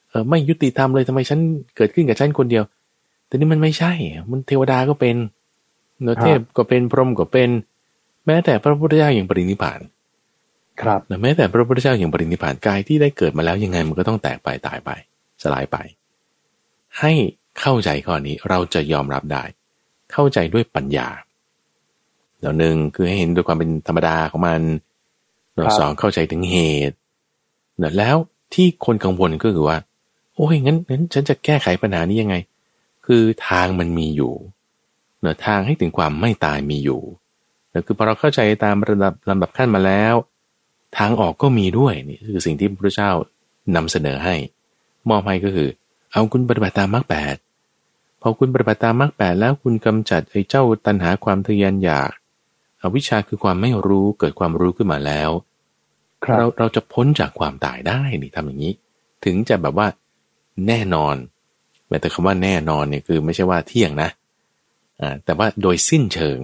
[0.09, 1.39] เออไม่ยุติธรรมเลยทำไมฉัน
[1.75, 2.63] เกิดขึ้นกับฉันคนเดียว
[3.27, 3.91] แต่นี่มันไม่ใช่
[4.31, 5.15] มันเทวดาก็เป็น
[6.03, 7.49] เนอะเทพก็เป็นพรหมก็เป็น
[8.25, 9.79] แม้แต่พระพุทธเจ้าอย่างปรินิพพาน
[10.81, 14.89] ครับแต่แม้แต่พระพุทธเจ้าอย่างปรินิพพานกายที่ได้เกิดมาแล้วยังไงมันก็ต้องแตกไปตายไป
[15.43, 15.77] สลายไป
[16.99, 17.11] ให้
[17.59, 19.43] เข้าใจข้อนี้เราจะยอมรับได้
[20.11, 21.07] เข้าใจด้วยปัญญา
[22.45, 24.61] แล้วหนึ่งคือให้เห็นด้วยความเป็นธรรมดาของมัน
[25.53, 26.57] เราสองเข้าใจถึงเห
[26.89, 26.95] ตุ
[27.97, 28.15] แล้ว
[28.53, 29.77] ที่คนกังวลก็คือว่า
[30.35, 32.35] โอ้ยงั้นงั้น ฉันจะแก้ไขปัญหานี้ยังไง
[33.05, 34.33] คือทางมันมีอยู่
[35.21, 37.01] เนอทางให้ถึงความไม่ตายมีอยู่
[37.69, 40.13] แต่คือพอเราเข้าใจตามระดับลำดับขั้นมาแล้ว
[40.97, 43.11] ทางออกก็มีด้วยนี่คือสิ่งที่พระเจ้า
[43.75, 44.35] นำเสนอให้
[45.09, 45.69] มอบให้ก็คือ
[46.11, 47.35] เอาคุณปฏิบัติตามมรรคแปด
[48.21, 52.11] พอคุณปฏิบัติตามมรรคแปดแล้วคุณกำจัดไอ้เจ้าตัณหาความทะยานอยาก
[52.85, 55.31] อวิชชาคือความไม่รู้เกิดความรู้ขึ้นมาแล้ว
[56.37, 58.73] เราเราจะพ้นจากความตายได้นี่ทำอย่างนี้
[59.25, 59.87] ถึงจะแบบว่า
[60.67, 61.15] แน่นอน
[62.01, 64.09] แต่คำว่าแน่นอนเนี่ยคือไม่ใช่ว่าเที่ยงนะ
[65.01, 66.39] อ่าแต่ว่าโดยสิ้นเชิง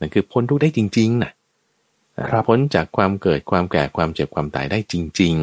[0.00, 1.32] นั่นคือพ้นทุกได้จริง ๆนะ
[2.48, 5.36] พ้นจากความเกิดความแก่ความเจ็บความตายได้จริง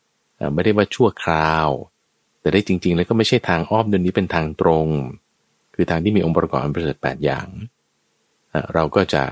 [0.00, 1.68] ๆไม่ได้ว่าชั่วคราว
[2.40, 4.88] แต่ได้จริง ๆ แล้วก็ไม่ใช่ทางอ้อมเดินนี้เป็นทางตรง
[5.74, 7.46] คือทางที่มีองค์ประกอบประเสริฐแปดอย่าง
[8.74, 9.22] เราก็จะ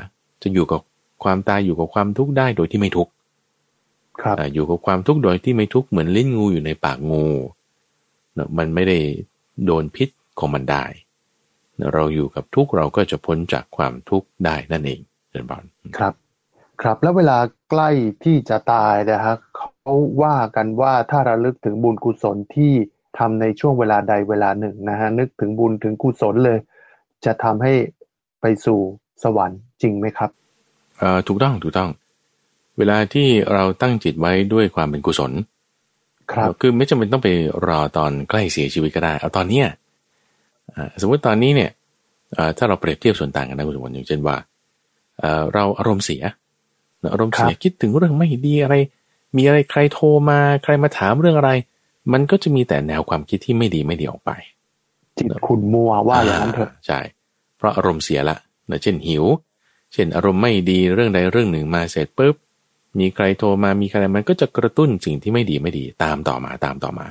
[0.43, 0.81] จะอยู่กับ
[1.25, 3.13] ความตายอยู่กับความทุกข์ได้โดยที่ไม่ทุกข์
[4.55, 7.27] อยู่กับความทุกข์โดยที่ไม่ทุกข์เหมือนลิ้นงูอยู่ในปากงู
[8.59, 8.99] มันไม่ได้
[9.65, 10.85] โดนพิษของมันได้
[11.95, 15.65] เราอยู่กับทุกข์เราก็จะพ้นจากความทุกข์ได้นั่นเองเดินบอล
[15.99, 16.15] ครับ
[16.83, 17.39] ครับ แล้วเวลา
[17.71, 17.91] ใกล้
[18.25, 22.73] ที่จะตายนะฮะเขาว่ากันว่าถ้าระลึกถึงบุญกุศลที่
[23.19, 26.59] ทำในช่วงเวลาใดเวลาหนึ่งนะฮะนึกถึงบุญถึงกุศลเลย
[27.25, 27.75] จะทำให้
[28.41, 28.81] ไปสู่
[29.23, 30.31] สวรรค์จริงไหมครับ
[30.99, 31.91] เอ่อถูกต้องถูกต้อง
[32.79, 35.33] เวลาที่เราตั้งจิตไว้ด้วยความเป็นกุศล
[36.33, 37.29] ครับคือไม่จำเป็นต้องไป
[37.67, 39.67] รอตอนใกล้เสียชีวิตก็ได้ เอาตอนเนี้ย
[41.01, 41.71] สมมติตอนนี้เนี่ย
[42.57, 44.37] ถ้าเราเปรียบเทียบส่วนต่างกันนะคุณสมบัติอย่างเช่นว่า
[45.55, 46.23] เราอารมณ์เสีย
[47.13, 48.75] อารมณ์เสียคิดถึงเรื่องไม่ดีอะไร
[49.37, 51.51] มีอะไรใครโทรมาใครมาถามเรื่องอะไร
[52.13, 54.31] มันก็จะมีแต่แนวความคิดที่ไม่ดีไม่ดีออกไป
[55.17, 57.01] จิตขุนมัวว่าอย่างนั้นเถอะใช่
[57.57, 58.37] เพราะอารมณ์เสียละ
[58.83, 59.25] เช่นหิว
[59.93, 62.35] เช่นอารมณ์ไม่ดีเรื่องใดเรื่องหนึ่งมาเสร็จปุ๊บ
[62.99, 67.07] มีใครโทรมามีใครมันก็จะกระตุ้นสิ่งที่ไม่ดีไม่ดีตามต่อมาตามต่อมา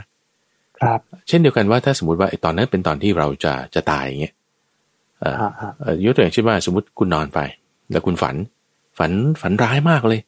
[0.80, 4.34] ครับ เช่นเดียวกันว่าถ้าสมมติว่าไอ้ตอนนั้นเป็นตอนที่เราจะจะตายอย่างเงี้ย
[6.06, 7.40] ยกตัวอย่างเช่นว่าสมมติคุณนอนไป
[7.92, 8.36] แล้วคุณฝัน
[8.98, 10.20] ฝันฝันร้ายมากเลย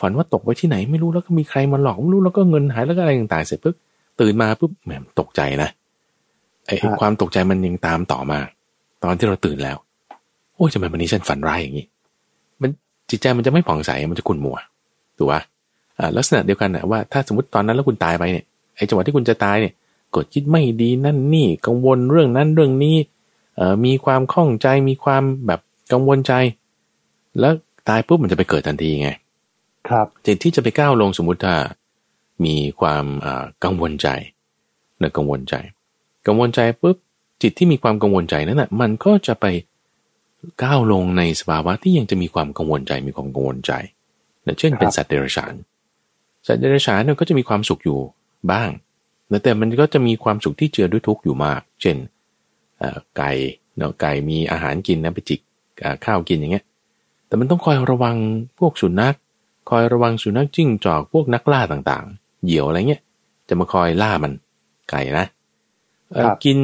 [0.00, 3.74] ฝันว่าตกไว้ที่ไหนไม่รู้แล้วก็มีใครมาหลอกไม่รู้แล้วก็เงินหายแล้วก็อะไรต่างๆเสร็จปุ๊บ
[4.20, 5.68] ตื่นมาปุ๊บแหมตกใจนะ
[6.66, 8.38] ไอ้ความตกใจมันยังตามต่อมา
[9.04, 9.76] ตอนที่เราตื่นแล้ว
[10.56, 11.86] โอ้ยทำไมวันนี้ฉันฝันร้ายอย่างนี้
[12.62, 12.70] มัน
[13.10, 14.56] จิตใจมันจะไม่ผ่องใสมันจะขุ่นมัว
[15.16, 15.40] ถูกปะ
[16.16, 18.44] ลักษณะเดียวกันนะว่าถ้าสมมติตอนนั้นแล้วคุณตายไปเนี่ย
[18.76, 19.72] ไอ้จังหวะที่คุณจะตายเนี่ย
[20.14, 22.96] กดคิดไม่ดีนั่นนี่กังวลเรื่องนั้นเรื่องนี้
[23.84, 25.60] มีความข้องใจมีความแบบ
[25.92, 26.32] กังวลใจ
[27.40, 27.52] แล้ว
[27.88, 29.10] ตายปุ๊บมันจะไปเกิดทันทีไง
[29.88, 31.54] ครับจิตที่จะไปก้าวลงสมมุติถ้า
[32.44, 33.04] มีความ
[33.64, 34.08] กังวลใจ
[34.98, 35.54] เนะกังวลใจ
[36.26, 36.96] กังวลใจปุ๊บ
[37.42, 39.46] จิตที่มีความกังวลใจนั้นนะ่ะมันก็จะไป
[40.62, 43.72] ก้าวลงในสภาวะที่ยังจะมีความกังวลใจมีความกังวลใจ
[44.58, 45.54] เช่นเป็นสัตว์เดรัจฉาน
[46.46, 47.98] สัตว์เดรัจฉานเนี่ยก็จะมีความสุขอยู่
[48.52, 48.70] บ้าง
[49.44, 51.96] แต่มันก็จะมีความสุขที่เจือด้วยทุกข์อยู่มาก เช่น
[53.16, 53.30] ไก่
[53.76, 55.40] เนาะไก่มีอาหารกินนะไปจิก
[56.04, 56.64] ข้าวกินอย่างเงี้ย
[57.26, 58.16] แต่มันต้องคอยระวัง
[58.58, 59.16] พวกสุนัข
[59.70, 63.02] คอยระวังสุนัขจิ้งจอกพวกนักล่าต่างๆ เหยี่ยวอะไรเงี้ย
[63.48, 64.32] จะมาคอยล่ามัน
[64.90, 65.26] ไก่นะ
[66.44, 66.58] กิน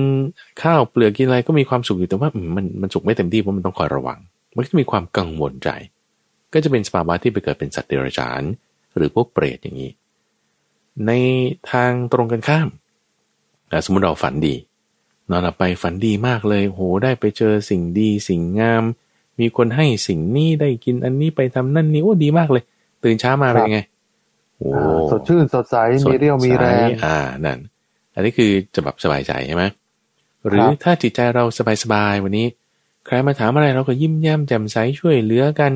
[0.62, 4.18] ข้าวเปลือกกินอะไรก็มีความสุขอยู่แต่ว่ามันมันสุขไม่เต็มที่เพราะมันต้องคอยระวัง
[4.54, 5.68] มันก็จะมีความกังวลใจ
[6.52, 8.42] ก็จะเป็นสภาวะที่ไปเกิดเป็นสัตว์เดรัจฉาน
[8.96, 9.90] หรือพวกเปรตอย่างนี้
[11.06, 11.12] ใน
[11.70, 12.68] ทางตรงกันข้าม
[13.84, 14.54] สมมติเราฝันดี
[15.30, 18.82] นอนหลับไปฝันดีมากเลยโหได้ไปเจอสิ่งดีสิ่งงาม
[19.40, 22.64] มีคนให้สิ่งนี้ได้กินอันนี้ไปทำนั่นนี่โอ้ดีมากเลย
[23.04, 23.78] ตื่นเช้ามาเป็นไง
[24.58, 24.70] โอ้
[25.10, 27.58] สดชื่นสดใสมีเรี่ยวมีแรงอ่านั่น
[28.18, 29.64] อันนี้คือจะแบบสบายใจใช่ไหม
[30.48, 32.46] หรือถ้าจิตใจเราสบายสบายวันนี้
[33.06, 35.72] ใครมาถามอะไรเราก็ยิ้มแย้มแจ่มใสช่วยเหลือกัน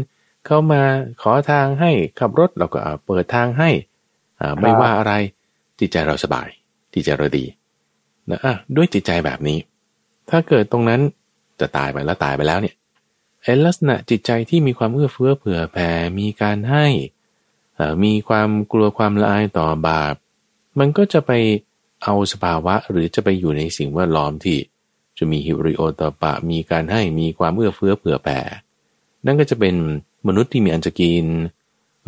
[0.47, 0.83] เข้ามา
[1.23, 3.71] ขอทางให้ขับรถเราก็เปิดทางให้
[4.41, 5.13] อ่าไม่ว่าอะไร
[5.81, 6.49] จิตใจเราสบาย
[6.95, 7.45] จิตใจเราดี
[8.31, 9.59] นะอะด้วยจิตใจแบบนี้
[10.31, 11.01] ถ้าเกิดตรงนั้น
[11.61, 12.75] จะตายไปแล้วตายไปแล้วเนี่ย
[13.43, 16.87] ไอ้ลักษณะจิตใจที่มีความเอื้อเฟื้อเผื่อแผ่มีการให้
[18.05, 20.15] มีความกลัวความละอายต่อบาป
[20.79, 21.33] มันก็จะไป
[22.03, 24.59] เอาสภาวะหรือจะไปอยู่ในสิ่งแวดล้อมที่
[25.19, 28.41] จะมีฮิริโอตปะ มีการให้มีความเอื้อเฟื้อเผื่อแผ่
[29.27, 29.75] นั่นก็จะเป็น
[30.27, 31.27] มนุษย์ที่มีอันจะกิน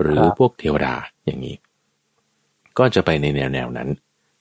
[0.00, 1.56] หรือพวกเทวดาอย่างนี้
[2.78, 3.88] ก็จะไปในแนวแนวนั้น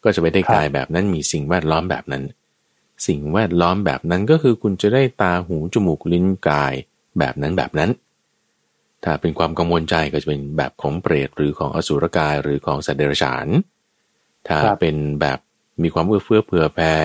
[0.04, 2.24] ก็จะไปได้กายแบบนั้นมีสิ่งแวดล้อมแบบนั้น
[3.08, 6.74] สิ่งแวดล้อมแบบนั้นก็คือคุณจะได้ตาหูจมูกลิ้นกาย
[7.20, 7.91] แบบนั้นแบบนั้น
[9.04, 13.47] ถ้าเป็นความกังวลใจก็จะเป็นแบบของเปรตหรือของอสุรกายหรือของสัตว์เดรัจฉาน
[14.48, 15.39] ถ้าเป็นแบบ
[15.84, 16.96] มีความเอื้อเฟื้อเผื่อแผ่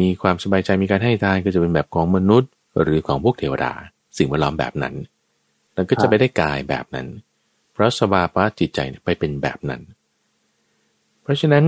[0.00, 2.50] มีความสบายใจมีการให้ทานก็จะเป็นแบบของมนุษย์
[2.82, 3.72] หรือของพวกเทวดา
[4.18, 4.94] สิ่งแวดล้อมแบบนั้น
[5.74, 7.06] แล้วก็จะไปได้กายแบบนั้น
[7.72, 9.82] เพราะสภาวะจิตใจไปเป็นแบบนั้น
[11.22, 11.64] เพราะฉะนั้น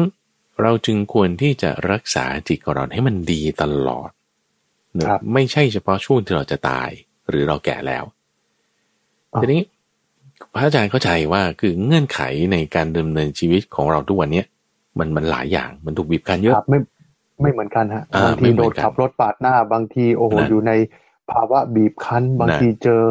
[0.62, 4.10] เราจึงควรที่จะรักษาจิตของเราให้มันดีตลอด
[5.34, 6.90] ไม่ใช่เฉพาะช่วงที่เราจะตาย
[7.28, 8.04] หรือเราแก่แล้ว
[9.40, 9.62] ทีนี้
[10.54, 12.20] พระอาจารย์เข้าใจว่าคือเงื่อนไข
[12.52, 14.46] ในการดำเนินชีวิตของเราทุกวันเนี้ย
[14.98, 16.78] มันมันหลายอย่างมันถูกบีบคั้นเยอะไม่
[17.40, 20.72] ไม่เหมือนกันฮะบางทีโดนขับรถปาดหน้าบางทีโอ้โหอยู่ใน
[21.30, 23.02] ภาวะบีบคั้น บางทีเจอ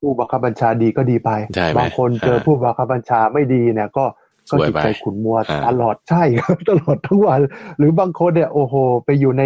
[0.00, 1.30] ผู้บังคับบัญชาดีก็ดีไป
[1.78, 4.04] บางคนเจอผู้บังคับบัญชาไม่ดีเนี่ยก็
[4.50, 7.40] ก็จิตใจขุนมัวตลอดใช่ครับตลอดทั้งวัน
[7.78, 8.74] หรือบางคนเนี่ยโอ้โห
[9.04, 9.44] ไปอยู่ใน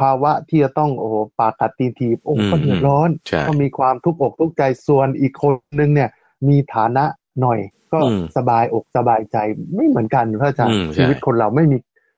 [0.00, 3.08] ภาวะที่จะต้องโอ้โหปากกัดตีนทีโอ้ก็เดือดร้อน
[3.48, 6.08] ก็มีความทุกข์อกทุกข์ใจส่วนอีกคนนึงเนี่ย
[6.48, 7.04] มีฐานะ
[7.40, 7.58] หน่อย
[7.92, 7.98] ก็
[8.36, 9.36] สบายอกสบายใจ
[9.74, 11.76] ไม่เหมือนกันพระอาจารย์ชีวิตคนเราไม่มี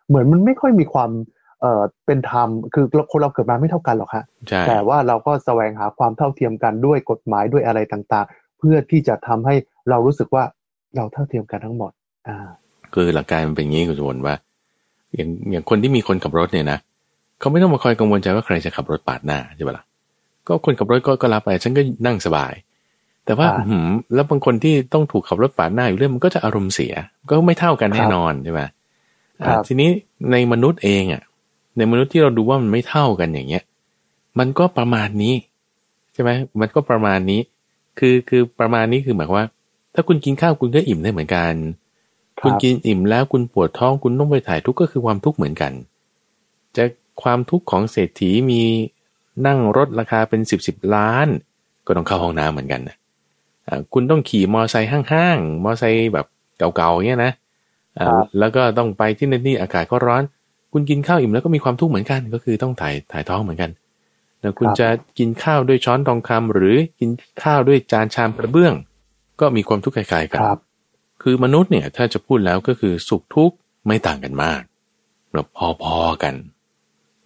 [0.08, 1.10] เหมือนมันไม่ค่อยมีความ
[1.60, 4.24] เอ่อเป็นธรรมคือคนเราเกิดมาไม่เท่ากันหรอกฮะ
[4.68, 9.54] แต่ว่าเราก็แสวงหาความเท่าเทียมกันด้วยกฎหมายด้วยอะไรต่างๆ เพื่อที่จะทำให้
[9.90, 10.44] เรารู้สึกว่า
[10.96, 11.92] เราเท่าเทียมกันทั้งหมด
[12.28, 12.48] อ่า
[12.94, 14.34] คือหลักการมันเป็นอย่างนี้คุณสมบัติว่า
[15.14, 16.78] อย่างอย่างคนที่มีคนขับรถเนี่ยนะ
[17.40, 19.84] เขาไม่ต้องมาคอยกังวลใจว่าใครจะขับรถปาดหน้าใช่ปะล่ะ
[20.48, 22.52] ก็คนขับรถก็ก็รับไปฉันก็นั่งสบาย
[23.24, 26.92] แต่ว่าหืมแล้วบางคนที่ต้องถูกขับรถปาดหน้าอยู่เรื่องมันก็จะอารมณ์เสีย
[27.30, 28.60] ก็ไม่เท่ากันแน่นอนใช่ไหม
[29.66, 29.88] ทีนี้
[30.32, 31.22] ในมนุษย์เองอะ
[31.76, 33.64] ในมนุษย์ที่เราดูว่ามันไม่เท่ากันอย่างเงี้ย
[34.38, 35.34] มันก็ประมาณนี้
[36.12, 37.40] ใช่ไหมมันก็ประมาณนี้
[37.98, 39.48] คือคือประมาณนี้คือหมายว่า
[39.94, 41.54] ถ้าคุณกินข้าวคุณก็อิ่มได้เหมือนกัน
[42.42, 45.72] คุณกินอิ่มแล้วคุณปวดท้องคุณต้องไปถ่ายทุกข์ก็คือความทุกข์เหมือนกัน
[46.76, 46.84] จะ
[47.22, 48.62] ความทุกข์ของเศรษฐีมี
[49.46, 51.26] นั่งรถราคาเป็นสิบสิบล้าน
[51.86, 52.96] ก็ต้องเข้าห้องน้ำเหมือนกันนะ
[53.92, 56.26] คุณต้องขี่มอไซค์ห้างๆ มอไซค์แบบ
[56.58, 57.32] เก่าๆเงี้ยนะ
[58.38, 60.22] แล้วก็ต้องไปที่นั่นนี่อากาศก็ร้อน
[60.72, 63.70] คุณกินข้าวอิ่มแล้วก็มีความทุกข์เหมือนกัน ก็คือต้องถ่ายถ่ายท้องเหมือนกัน
[64.40, 64.88] แล้วคุณจะ
[65.18, 67.10] กินข้าวด้วยช้อนทองคำหรือกิน
[67.42, 68.74] ข้าวด้วยจานชามกระเบื้อง
[69.40, 70.40] ก็มีความทุกข์คล้ายๆกัน
[71.22, 73.56] คือมนุษย์เนี่ยถ้าจะพูดแล้วก็คือสุขทุกข์
[73.86, 74.60] ไม่ต่างกันมาก
[75.32, 75.46] แบบ
[75.82, 76.34] พอๆกัน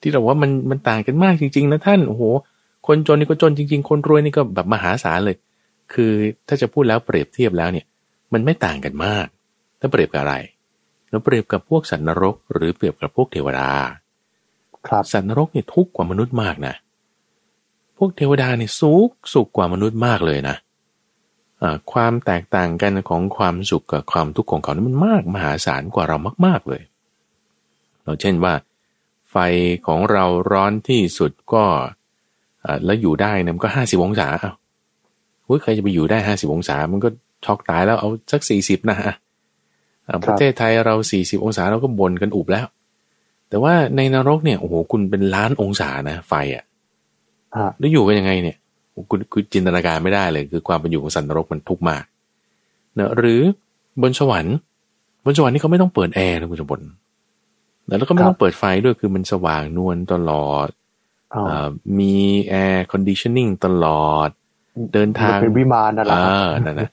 [0.01, 2.22] ที่เราว่ามันมันต่างกันมากจริง ๆ นะท่านโอ้โห
[2.87, 5.37] คนจนนี่ก็จนจริง ๆ คนรวยนี่ก็แบบมหาศาลเลย
[5.95, 6.13] คือ
[6.49, 7.87] ถ้าจะพูดแล้วเปรียบเทียบแล้วเนี่ย
[8.33, 9.27] มันไม่ต่างกันมาก
[9.81, 10.35] ถ้าเปรียบกับอะไร
[11.11, 13.69] แล้วเปรียบกับพวกสัตว์นรก หรือเปรียบกับพวกเทวดา
[14.87, 16.75] ครับสัตว์นรกเนี่ยทุกข์กว่ามนุษย์มากนะ
[17.99, 20.57] พวกเทวดาเนี่ยสุขสุขกว่ามนุษย์มากเลยนะ
[21.93, 26.17] ความแตกต่างกันของความสุขกับความทุกข์ของเขานี่มันมากมหาศาลกว่าเรา
[26.47, 26.83] มาก ๆเลย
[28.03, 28.55] เราเช่นว่า
[29.31, 29.37] ไฟ
[29.87, 31.65] ของเราร้อนที่สุดก็
[32.85, 34.55] แล้วอยู่ได้เนี่ยมันก็ห้าสิบองศาอ้าว
[35.63, 37.09] ใครจะไปอยู่ได้ห้าสิบองศา มันก็
[37.45, 38.99] ช็อกตายแล้วเอาสักสี่สิบนะ
[40.27, 42.67] ประเทศไทยเราสี่สิบองศาเราก็บ่นกันอุบแล้ว
[43.49, 46.65] แต่ว่าในนรกเนี่ยโอ้โหคุณเป็นล้านองศานะ ไฟอะ
[47.79, 48.57] แล้วอยู่กันยังไงเนี่ย
[49.11, 52.05] คุณคุณจินตนาการไม่ได้เลย คือความเป็นอยู่ของสันนรกมันทุกข์มาก
[52.95, 53.41] เนะหรือ
[54.03, 54.57] บนสวรรค์
[55.25, 56.85] บนสวรรค์นี่เขาไม่ต้องเปิดแอร์นะคุณสมบัติ
[57.99, 60.69] แล้วก็ไม่ต้องเปิดไฟด้วยคือมันสว่างนวลตลอด
[61.99, 62.17] มี
[62.49, 64.31] air conditioning ตลอด
[64.95, 66.16] เดินทางเป็นวิมานนั่นแหละ
[66.66, 66.89] นั่นนะ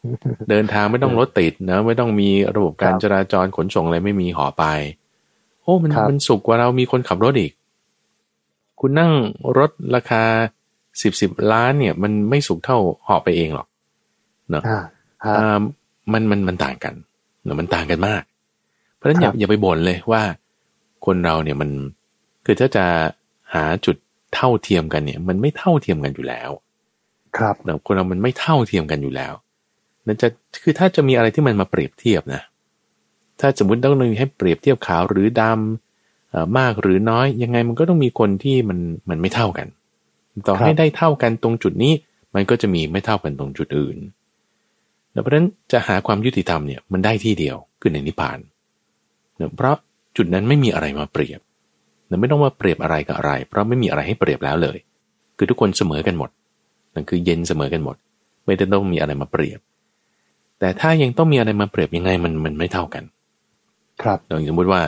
[0.50, 4.64] เดินทางไม่ต้องรถติดนะไม่ต้องมีระบบการจราจรขนส่งอะไรไม่มีเหาะไป
[5.62, 7.52] โอ้มันมันสุขกว่าเรามีคนขับรถอีก
[8.80, 9.12] คุณนั่ง
[9.58, 10.24] รถราคา
[11.02, 12.78] สิบสิบล้านเนี่ย มันไม่สุขเท่า
[13.08, 13.68] หอไปเองหรอก
[14.52, 14.64] เนาะ
[16.14, 16.94] มันมันมันต่างกัน
[17.44, 18.24] เนาะมันต่างกันมาก
[18.96, 20.22] เพราะฉะนั้นอย่าอย่าไปบ่นเลยว่า
[21.06, 21.70] คนเราเนี่ยมัน
[22.46, 22.86] คือถ้าจะ
[23.54, 23.96] หาจุด
[24.34, 26.50] เท่าเทียมกันเนี่ย มันไม่เท่าเทียมกันอยู่แล้ว
[27.38, 29.34] ครับแต่คนเรามันไม่เท่าเทียมกันอยู่แล้ว
[30.08, 30.28] นั่นจะ
[30.64, 32.42] คือถ้าจะมีอะไรที่มันมาเปรียบเทียบนะ
[33.40, 38.80] ถ้าสมมติต้องมีให้เปรียบเทียบขาวหรือดำมากหรือน้อย ยังไงมันก็ต้องมีคนที่มัน
[39.10, 39.68] มันไม่เท่ากัน
[40.48, 41.94] ต่อให้ได้เท่ากันตรงจุดนี้
[42.36, 43.98] มันก็จะมีไม่เท่ากันตรงจุดอื่น
[45.22, 48.40] เพราะฉะนั้นจะหาความยุติธรรมเนี่ยมันได้ที่เดียวคือในนิพพาน
[49.56, 49.76] เพราะ
[50.18, 51.40] จุดนั้นไม่มีอะไรมาเปรียบ
[52.22, 54.78] ไม่ต้องมาเปรียบอะไรกับอะไร เพราะไม่มีอะไรให้เปรียบแล้วเลย
[55.38, 56.30] คือทุกคนเสมอกันหมด
[56.94, 57.96] นั่นคือเย็นเสมอกันหมด
[58.46, 59.60] ไม่ได้ต้องมีอะไรมาเปรียบ
[60.60, 63.04] แต่ถ้ายังต้องมีอะไรมาเปรียบยังไงมันมันไม่เท่ากัน
[64.04, 64.82] ครับอย่างสมมติว่า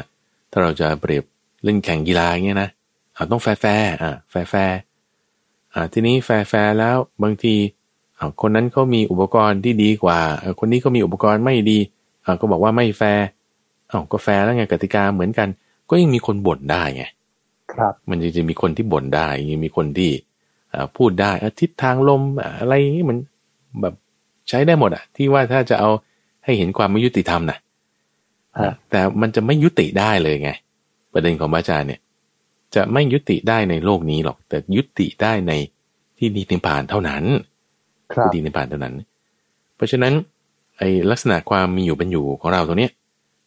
[0.52, 1.24] ถ้าเราจะเปรียบ
[1.64, 2.70] เล่นแข่งกีฬาเงี้ยนะ
[3.14, 4.78] เอาต้อง fair fair อ่า fair fair
[5.74, 7.56] อ่าทีนี้ fair fair แล้วบางที
[8.18, 10.20] อ่าคนนั้นเขามีอุปกรณ์ที่ดีกว่า
[10.60, 11.80] คนนี้ก็มีอุปกรณ์ไม่ดี
[12.26, 13.26] อ่าก็บอกว่าไม่แฟร์
[13.92, 15.48] อ้าวก็แฟร์แล้วไงกติกาเหมือนกัน
[15.90, 17.04] ก็ยังมีคนบ่นได้ไง
[17.74, 20.12] ครับ มันจะจะมีคนที่บ่นได้ยังมีคนที่
[20.98, 22.22] พูดได้ทิศทางลม
[22.60, 23.18] อะไรนี้มัน
[23.82, 23.94] แบบ
[24.50, 25.90] ใช้ได้หมดอะที่ว่าถ้าจะเอา
[26.44, 27.58] ให้เห็นความไม่ยุติธรรมนะ
[28.90, 30.52] แต่มันจะไม่ยุติได้เลยไง
[31.14, 32.02] ประเด็นของพระอาจารย์เนี่ย
[32.76, 35.54] จะไม่ยุติได้ในโลกนี้หรอก แต่ยุติได้ใน
[36.18, 37.24] ที่นิพพานเท่านั้น
[38.14, 38.96] ครับที่นิพพานเท่านั้น
[39.76, 40.14] เพราะฉะนั้น
[40.78, 42.92] ไอ้ลักษณะความมีอยู่เป็นอยู่ของเราตัวเนี้ย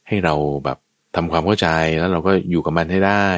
[0.09, 0.79] ให้เราแบบ
[1.16, 1.68] ทำความเข้าใจ
[1.99, 3.29] แล้วเราก็อยู่กับมันให้ได้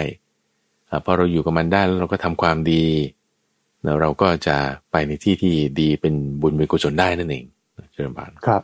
[0.91, 3.18] อ่าพอเราอยู่กับมันได้แล้วเราก็ทำความดีแล้ว
[4.01, 4.57] เราก็จะ
[4.91, 7.45] ไปในที่ที่ดีเป็นบุญเป็นกุศลได้นั่นเอง
[7.93, 8.63] เจริญพานครับ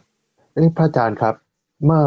[0.55, 1.35] เอ้พระอาจารย์ครับ
[1.85, 2.03] เมื่อ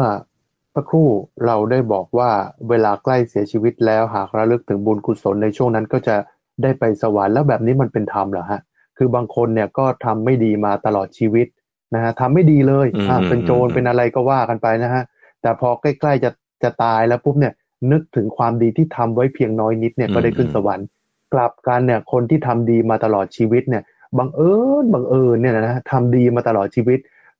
[0.74, 1.08] สักครู่
[1.46, 2.30] เราได้บอกว่า
[2.68, 6.16] เวลาใกล้เสียชีวิตแล้วหากระลึกถึงบุญกุศลในช่วงนั้นก็จะ
[6.62, 8.60] ได้ไปสวรรค์แล้วแบบนี้มันเป็นธรรมเหรอฮะ
[8.98, 11.46] คือบางคนเนี่ยก็ทำไม่ดีมาตลอดชีวิต
[11.94, 15.02] นะฮะทำไม่ดีเลยอ่าเป็นโจรเป็นอะไรก็ว่ากันไปนะฮะ
[15.42, 16.30] แต่พอใกล้ๆจะ
[16.62, 17.54] จะตายแล้วปุ๊บเนี่ย
[17.92, 20.86] นึกถึงความดีที่ทำไว้เพียงน้อยนิดเนี่ยก็ได้ขึ้นสวรรค์
[21.32, 23.82] กลับกันเนี่ยคนที่ทำดีมาตลอดชีวิตเนี่ย
[24.18, 24.52] บังเอิ
[24.82, 26.98] ญบังเอิญเนี่ยนะฮะทำดีมาตลอดชีวิต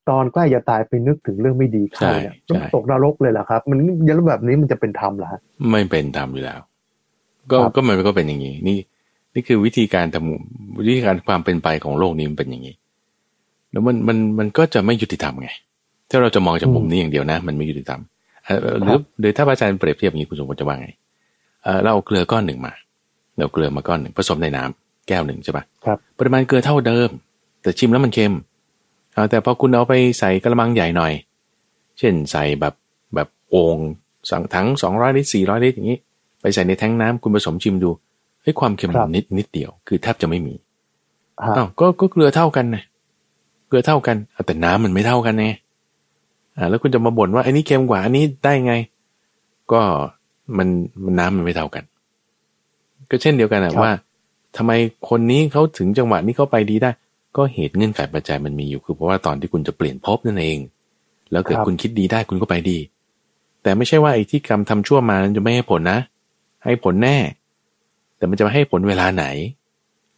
[0.08, 3.78] ตอนใกล้จะตายไปนึกถึงเรื่องไม่ดีเข้าเนี่ยใช่ใช่ตกนรกเลยเหรอครับ มัน
[4.08, 6.60] ยันแบบนี้มันจะเป็นธรรมเหรอฮะไม่เป็นธรรมอยู่แล้ว
[7.50, 8.78] ก็ครับก็มันก็เป็นอย่างนี้นี่
[9.34, 12.74] นี่คือวิธีการทำวิธีการความเป็นไปของโลกนี้มันเป็นอย่างนี้
[13.72, 15.48] แล้วมันมันมันก็จะไม่ยุติธรรมไง
[16.10, 18.00] ถ้าเราจะมองจากมุมนี้อย่างเดียวนะ มันไม่ยุติธรรม
[18.44, 20.88] เอ่อหรือโดยถ้าพระอาจารย์เปรียบเทียบอย่างนี้คุณสมบัติจะว่าไง
[21.64, 22.72] เออเราเอาเกลือก้อนหนึ่งมา
[23.38, 27.08] เราเอาเกลือมาก้อนหนึ่งผสมในน้ำแก้วหนึ่งใช่ปะครับ ปริมาณเกลือเท่าเดิม
[27.62, 28.34] แต่ชิมแล้วมันเค็ม
[29.14, 31.12] เอาแต่พอคุณเอาไปใส่กระมังใหญ่หน่อย
[31.98, 32.74] เช่นใส่แบบ
[33.14, 33.76] แบบโอ่ง
[34.30, 35.98] สังถังสองร้อยลิตรสี่ร้อยลิตรอย่างนี้
[36.40, 37.90] ไปใส่ในแท้งน้ำคุณผสมชิมดู
[38.42, 40.54] เฮ้ยความเค็มครับนิดนิดเดียว คือแทบจะไม่มี
[41.44, 42.82] ฮะอ้าวก็ก็เกลือเท่ากันนะ
[43.68, 45.52] เกลือเท่ากันเอาแต่น้ำมันไม่เท่ากันไง
[46.56, 48.74] อ่าแล้วคุณจะมาบ่นว่าอันนี้เค็มกว่าอันนี้ได้ไง
[49.72, 49.80] ก็
[50.56, 50.68] มัน
[51.04, 51.84] มันน้ำมันไม่เท่ากัน
[53.10, 53.92] ก็เช่นเดียวกันอะว่า
[54.56, 54.72] ทำไม
[55.08, 56.90] คนนี้เขาถึงจังหวะนี้เขาไปดีได้
[57.36, 60.58] ก็เหตุเงื่อนไขปัจจัยมันมีอยู่คือเพราะว่าตอนที่คุณจะเปลี่ยนภพนั่นเอง
[61.32, 62.78] แล้วเกิดครับคุณคิดดีได้คุณก็ไปดี
[63.62, 65.98] แต่ไม่ใช่ว่าไอ้ที่กรรมทำชั่วมานั้นจะไม่ให้ผลนะ
[66.64, 67.16] ให้ผลแน่
[68.16, 69.24] แต่มันจะมาให้ผลเวลาไหน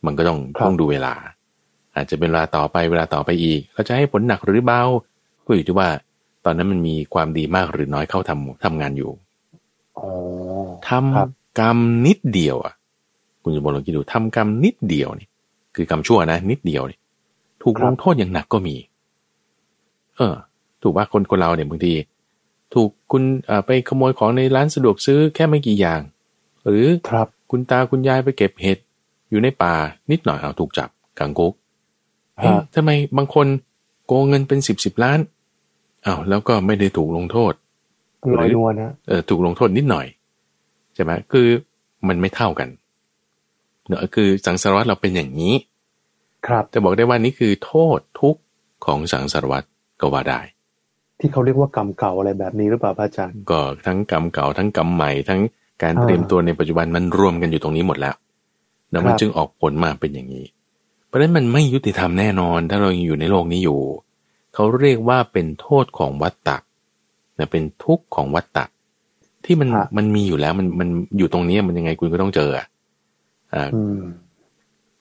[0.07, 1.15] มันก็ต้องครับต้องดูเวลา
[1.95, 4.83] อาจจะเป็นเวลาต่อไปเวลาต่อไปอีกเราจะให้ผลหนักหรือเบา
[5.45, 5.89] ก็อยู่ที่ว่า
[6.45, 9.11] ตอนนั้นมันมีความดีมากหรือน้อยเข้าทำทำงานอยู่
[9.99, 10.09] อ๋อ
[10.89, 11.29] ทำครับ
[11.61, 12.75] กรรมนิดเดียวอะ
[13.43, 15.29] คุณจะบอกลองคิดดูทำกรรมนิดเดียวนี่
[15.77, 16.99] คือกรรมชั่วนะ นิดเดียวนี่
[17.63, 18.77] ถูกครับลงโทษอย่างหนักก็มี
[20.17, 20.35] เออ
[20.83, 21.95] ถูกว่าคนคนเราเนี่ยบางที
[22.75, 26.01] ถูกคุณเอ่อไปขโมยของในร้านสะดวกซื้อแค่ไม่กี่อย่าง
[26.69, 28.79] หรือครับคุณตาคุณยายไปเก็บเห็ด
[29.31, 29.75] อยู่ในป่า
[30.11, 30.89] นิดหน่อยเอาถูกจับ
[31.19, 31.55] กังกุก
[32.37, 33.47] เอ๊ะฮะทำไมบางคน
[34.07, 35.21] โกงเงินเป็นสิบสิบล้าน
[36.07, 37.53] อ้าวแล้วก็ไม่ได้ถูกลงโทษ
[38.39, 40.07] ลอยนวลนะเออถูกลงโทษนิดหน่อย
[40.95, 41.49] ใช่ไหมคือ
[42.09, 42.69] มันไม่เท่ากัน
[43.91, 45.55] เนอะคือสังสารวัตรเราเป็นอย่างนี้
[46.47, 48.41] ครับจะบอกได้ว่านี่คือโทษทุกข์
[48.87, 49.67] ของสังสารวัตร
[50.01, 50.41] ก็ว่าได้
[51.19, 55.41] ที่เขาเรียกว่ากรรมเก่าอะไรแบบนี้หรือเปล่าพระอาจารย์ก็ทั้งกรรมเก่าทั้งกรรมใหม่ทั้ง
[55.83, 58.15] การอ่าเตรียมตัวในปัจจุบันมันรวมกันอยู่ตรงนี้หมดแล้ว
[58.91, 60.45] แล้วมันครับจึงออกผลมาเป็นอย่างนี้
[61.07, 63.81] เพราะฉะนั้นมันไม่ยุติธรรมแน่นอน ถ้าเรายังอยู่ในโลกนี้อยู่
[64.55, 66.57] เขาเรียกว่าเป็นโทษของวัตตะ
[67.39, 68.65] นะเป็นทุกข์ของวัตตะ
[69.45, 70.89] ที่มันฮะมันมีอยู่แล้วมันมัน
[71.19, 72.70] อยู่ตรงนี้มันยังไงคุณก็ต้องเจออะอ่าอืม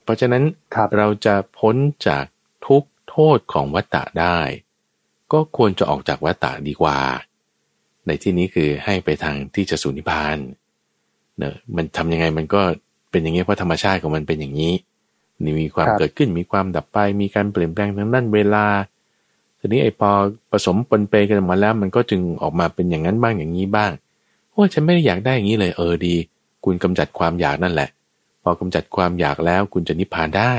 [0.02, 0.42] เพราะฉะนั้น
[0.74, 1.76] ครับเราจะพ้น
[2.06, 2.24] จาก
[2.66, 4.38] ทุกข์โทษของวัตตะได้
[5.32, 6.98] ก็ควรจะออกจากวัตตะดีกว่า
[8.06, 10.36] ในที่นี้คือให้ไปทางที่จะสูญนิพพาน
[11.38, 12.62] เนอะมันทำยังไงมันก็
[13.10, 14.72] เป็นอย่างนี้เพราะธรรมชาติของมันเป็นอย่างนี้
[15.42, 18.66] นี่มีความครับเกิดขึ้นมีความดับไป มีการเปลี่ยนแปลงทางด้านเวลา
[19.58, 20.10] ทีนี้ไอ้พอ
[20.50, 23.90] ผสมปนเปกันออกมาแล้ว มันก็จึงออกมาเป็นอย่างนั้นบ้างอย่างนี้บ้าง
[24.52, 26.14] โอ้ยฉันไม่ได้อยากได้อย่างนี้เลยเออดี
[26.64, 27.88] คุณกำจัดความอยากนั่นแหละ
[28.42, 30.54] พอกำจัดความอยากแล้วคุณจะนิพพานได้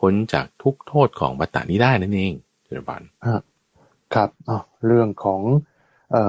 [0.00, 3.02] พ้นจากทุกโทษของวัฏฏานี้ได้นั่นเองเจริญพร
[4.14, 5.40] ครับอ๋อเรื่องของ
[6.12, 6.24] เอ่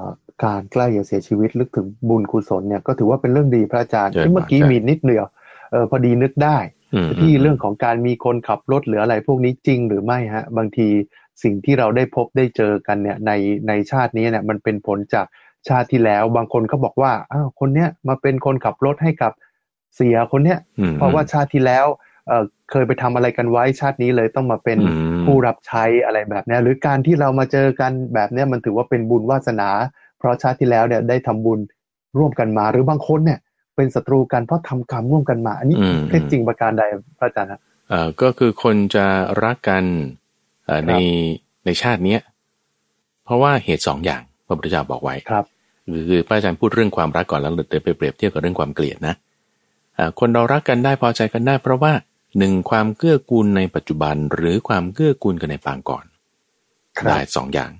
[0.00, 0.02] อ
[0.44, 5.26] การใกล้จะเสียชีวิตลึกถึงบุญกุศลเนี่ยก็ถือว่าเป็นเรื่องดีพระอาจารย์ที่เมื่อกี้มีนิดเดียว
[5.70, 6.58] เออพอดีนึกได้
[6.94, 10.88] อืมที่เรื่องของการมีคนขับรถหรืออะไรพวกนี้จริงหรือไม่ฮะ บางที
[11.42, 13.32] สิ่งที่เราได้พบได้เจอกันเนี่ยใน
[13.68, 15.26] ในชาตินี้เนี่ยมันเป็นผลจาก
[15.68, 19.32] ชาติที่แล้ว บางคนเขาบอกว่าอ้าวคนเนี้ยมาเป็นคนขับรถให้กับ
[19.96, 21.86] เสียคนเนี้ยอืมเพราะว่าชาติที่แล้ว
[22.28, 29.68] เอ่อเคยไปทำอะไรกันไว้ชาตินี้เลยต้องมาเป็นอืมผู้รับใช้อะไรแบบเนี้ยหรือการที่เรามาเจอกันแบบเนี้ยมันถือว่าเป็นบุญวาสนา
[30.18, 31.60] เพราะชาติที่แล้วเนี่ยได้ทำบุญ
[32.18, 33.38] ร่วมกันมา หรือบางคนเนี่ย
[33.76, 36.82] เป็นศัตรูกันเพราะทำกรรมร่วมกันมา อันนี้อืมเท็จจริงประการใด
[37.18, 39.06] พระอาจารย์ฮะเอ่อก็คือคนจะ
[39.44, 39.84] รักกัน
[40.66, 40.94] เอ่อครับใน
[41.64, 42.20] ในชาติเนี้ย
[43.24, 45.44] เพราะว่าเหตุสองอย่างพระพุทธเจ้าบอกไว้ครับ
[45.86, 49.27] คือคือพระอาจารย์พูดเรื่องความรักก่อนแล้วเดินไปเปรียบเทียบกับเรื่องความเกลียดนะอ่า
[50.20, 51.92] คนเรารักกันได้พอใจกันได้ เพราะว่า
[52.38, 56.04] หนึ่งความเกื้อกูลในปัจจุบัน หรือความเกื้อกูลกันในปางก่อน
[56.98, 57.70] ครับได้สองอย่าง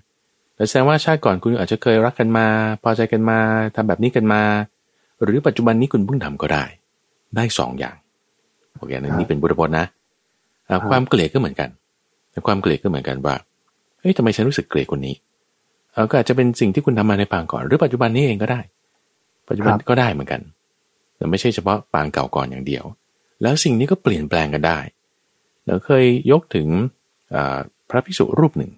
[0.55, 2.47] แต่แสดงว่าชาติก่อนคุณอาจจะเคยรักกันมา
[2.83, 3.39] พอใจกันมา
[3.75, 4.43] ทำแบบนี้กันมา
[5.23, 6.65] หรือปัจจุบันนี้คุณเพิ่งทำก็ได้
[7.37, 7.97] ได้สองอย่าง
[8.77, 9.87] โอเคนะนี่เป็นบุตรพจน์นะ
[10.91, 11.69] ความเกลียดก็เหมือนกัน
[12.31, 13.35] แต่ความเกลียดก็เหมือนกันว่า
[14.01, 15.15] เฮ้ยทำไมฉันรู้สึกเกลียดคนนี้
[15.93, 18.61] เออก็อาจจะเป็นสิ่งที่คุณทำมาในปางก่อน หรือปัจจุบันนี้เองก็ได้
[19.49, 20.41] ปัจจุบันก็ได้เหมือนกัน
[21.19, 22.85] แต่ไม่ใช่เฉพาะปางเก่าก่อนอย่างเดียว
[23.43, 24.79] แล้วสิ่งนี้ก็เปลี่ยนแปลงกันได้
[25.67, 26.69] เราเคยยกถึง
[27.91, 28.71] พระภิกษุรูปหนึ่ง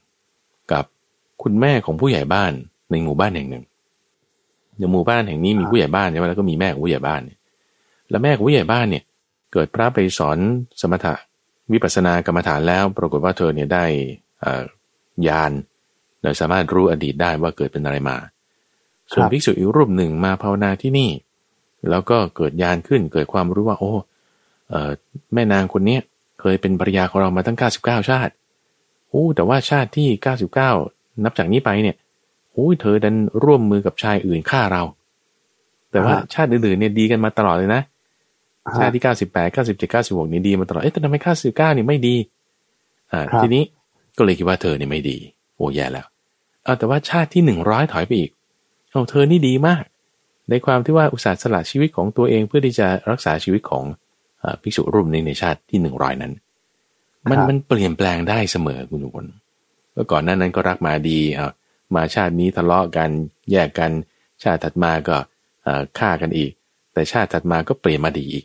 [0.72, 0.84] กับ
[1.42, 2.52] คุณแม่ของผู้ใหญ่บ้าน
[2.90, 3.64] ในหมู่บ้านแห่งหนึ่ง
[4.78, 7.38] ในหมู่บ้านแห่งนี้มีผู้ใหญ่บ้านใช่ไหมแล้วก็มีแม่ของผู้ใหญ่บ้านเนี่ย
[8.10, 9.04] แล้วแม่ของผู้ใหญ่บ้านเนี่ย
[9.52, 10.38] เกิดพระไปสอน
[10.80, 11.14] สมถะ
[11.72, 13.84] วิปัสสนากรรมฐานแล้ว ปรากฏว่าเธอเนี่ยได้
[15.28, 15.52] ญาณ
[16.22, 18.16] โดยสามารถรู้อดีตได้ว่าเกิดเป็นอะไรมา
[19.12, 21.10] ส่วนภิกษุอีกรูปหนึ่งมาภาวนาที่นี่
[21.90, 23.92] แล้วก็เกิดญาณขึ้นเกิดความรู้ว่า โอ้
[25.34, 25.98] แม่นางคนนี้
[26.40, 28.32] เคยเป็นภรรยาของเรามาตั้ง 99 ชาติ
[29.10, 30.08] โอ้แต่ว่าชาติที่
[30.66, 31.96] 99 นับจากนี้ไปเนี่ย
[32.52, 34.82] โอ้ยเธอดันร่วมมือกับชายอื่นฆ่าเรา
[35.90, 37.82] แต่ว่าชาติอื่นๆเนี่ยดีกันมาตลอดเลยนะ
[38.78, 41.16] ชาติที่ 98 97 96นี่ดีมาตลอดเอ๊ะแต่ทำไม
[41.46, 42.16] 99นี่ไม่ดี
[43.12, 43.64] อ่า ทีนี้
[44.16, 45.16] ก็เลยคิดว่าเธอเนี่ยไม่ดี
[45.56, 46.06] โอ้แย่แล้ว
[46.64, 48.30] เอาแต่ว่าชาติที่ 100 ถอยไปอีก
[48.90, 49.82] เอาเธอนี่ดีมาก
[50.50, 53.84] ในความที่ว่าอุตส่าห์สละชีวิตของตัวเองเพื่อที่จะรักษาชีวิตของ
[54.62, 56.32] ภิกษุรูปนี้ในชาติที่หนึ่งร้อยนั้น
[57.30, 59.26] มันมันเปลี่ยนแปลงได้เสมอคุณทุกคน
[59.92, 61.50] เมื่อก่อนนั้นนั้นก็รักมาดีอ่า
[61.94, 63.10] มาชาตินี้ทะเลาะกัน
[63.52, 63.90] แยกกัน
[64.42, 65.16] ชาติถัดมาก็
[65.98, 66.52] ฆ่ากันอีก
[66.92, 68.44] แต่ชาติถัดมาก็เปลี่ยนมาดีอีก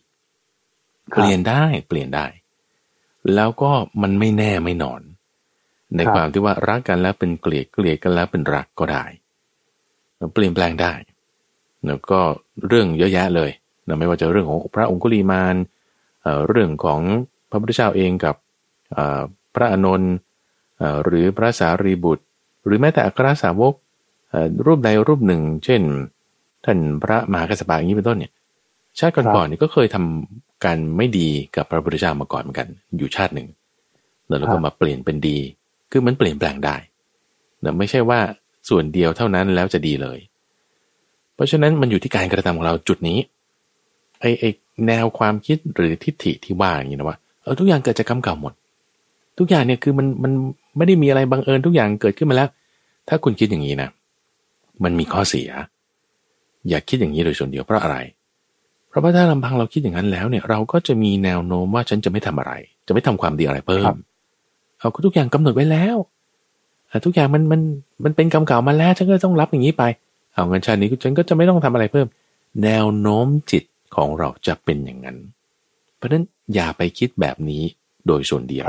[1.14, 2.26] เปลี่ยนได้เปลี่ยนได้
[3.36, 5.02] แล้วก็มันไม่แน่ไม่นอน
[5.96, 9.06] ในความที่ว่ารักกันแล้วเป็นเกลียดเกลียดกันแล้วเป็นรักก็ได้
[10.34, 10.94] เปลี่ยนแปลงได้
[11.88, 12.20] แล้วก็
[12.68, 13.52] เรื่องเยอะแยะเลย
[13.88, 15.56] นะไม่ว่าจะเรื่องของพระองคุลีมาน
[16.48, 17.02] เรื่องของ
[17.50, 18.36] พระพุทธเจ้าเองกับ
[19.56, 20.14] พระอานนท์
[21.04, 22.26] หรือพระสารีบุตร
[22.66, 23.74] หรือแม้แต่อัครสาวก
[24.66, 25.82] รูปใดรูปหนึ่ง เช่น
[26.66, 28.32] ท่านพระมหากัสปะอย่างนี้เป็นต้นเนี่ย
[29.00, 32.68] ชาติก่อนๆนี่ก็เคยทำการไม่ดีกับพระพุทธเจ้ามาก่อนเหมือนกัน
[32.98, 33.48] อยู่ชาติหนึ่ง
[34.28, 35.38] แล้วก็มาเปลี่ยนเป็นดี
[35.92, 36.76] คือมันเปลี่ยนแปลงได้
[37.62, 38.20] แต่ไม่ใช่ว่า
[38.70, 40.20] ส่วนเดียวเท่านั้นแล้วจะดีเลย
[41.36, 43.20] เพราะฉะนั้นมันอยู่ที่การกระทำของเราจุดนี้
[44.20, 44.50] ไอ้ไอ้
[44.88, 48.54] แนวความคิดหรือทิฏฐิที่ว่าอย่างนี้นะว่าเออทุกอย่างเกิดจากกรรมเก่าหมด
[49.38, 50.32] ทุกอย่างเนี่ยคือมันมัน
[50.78, 52.50] ไม่ได้มีอะไรบังเอิญทุกอย่างเกิดขึ้นมาแล้ว
[53.10, 53.90] ถ้าคุณคิดอย่างนี้นะ
[54.84, 55.50] มันมีข้อเสีย
[56.70, 57.98] อย่าคิดอย่างนี้โดยส่วนเดียวเพราะอะไร
[58.90, 62.54] เพราะว่าถ้าลำพังเราคิดอย่างนั้นแล้วเนี่ย เราก็จะมีแนวโน้มว่าฉันจะไม่ทำอะไร
[62.88, 63.96] จะไม่ทำความดีอะไรเพิ่ม
[64.80, 65.98] เอาทุกอย่างกำหนดไว้แล้ว
[67.06, 67.62] ทุกอย่างมันมัน
[68.04, 69.84] มันเป็นกรรมเก่ามาแล้วฉันก็ต้องรับอย่างนี้ไป
[70.36, 72.08] เอาเงินชาตินี้ฉันก็จะไม่ต้องทำอะไรเพิ่ม
[72.64, 73.64] แนวโน้มจิต
[73.96, 75.18] ของเราจะเป็นอย่างนั้น
[75.98, 76.24] เพราะฉะนั้น
[76.54, 77.64] อย่าไปคิดแบบนี้
[78.08, 78.66] โดยส่วนเดียว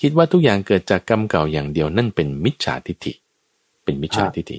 [0.00, 3.12] คิดว่าทุกอย่างเกิดจากกรรมเก่าอย่างเดียวนั่นเป็นมิจฉาทิฏฐิ
[3.84, 4.58] เป็นมิจฉาทิฏฐิ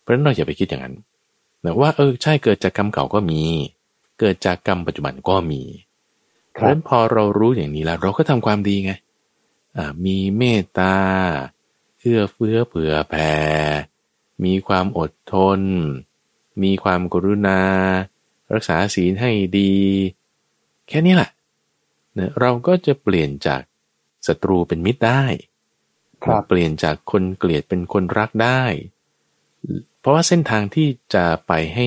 [0.00, 0.94] เพราะฉะนั้นเราอย่าไปคิดอย่างนั้น
[1.62, 3.42] แต่ว่าเออใช่เกิดจากกรรมเก่าก็มี
[4.20, 5.62] เกิดจากกรรมปัจจุบันก็มี
[6.50, 8.92] เพราะฉะนั้นพอเรารู้อย่างนี้แล้วเราก็ทำความดีไง
[10.04, 10.94] มีเมตตา
[11.98, 13.32] เอื้อเฟื้อเผื่อแผ่
[14.44, 15.60] มีความอดทน
[16.62, 17.60] มีความกรุณา
[18.54, 19.74] รักษาศีลให้ดี
[20.88, 21.30] แค่นี้แหละ
[22.18, 23.62] นะเราก็จะเปลี่ยนจาก
[24.26, 25.24] ศัตรูเป็นมิตรได้
[26.48, 28.62] เปลี่ยนจากคนเกลียดเป็นคนรักได้
[30.00, 31.86] เพราะว่าเส้นทางที่จะไปให้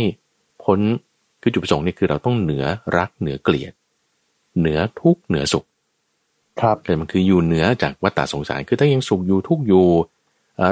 [0.63, 0.79] พ้น
[1.41, 2.65] คือจุดประสงค์นี่คือเราต้องเหนือ
[2.97, 3.73] รักเหนือเกลียด
[4.59, 5.65] เหนือทุกเหนือสุข
[6.61, 9.87] ครับแต่มันคืออยู่เหนือจากวัฏฏะสงสารคือถ้ายังสุขอยู่ทุกอยู่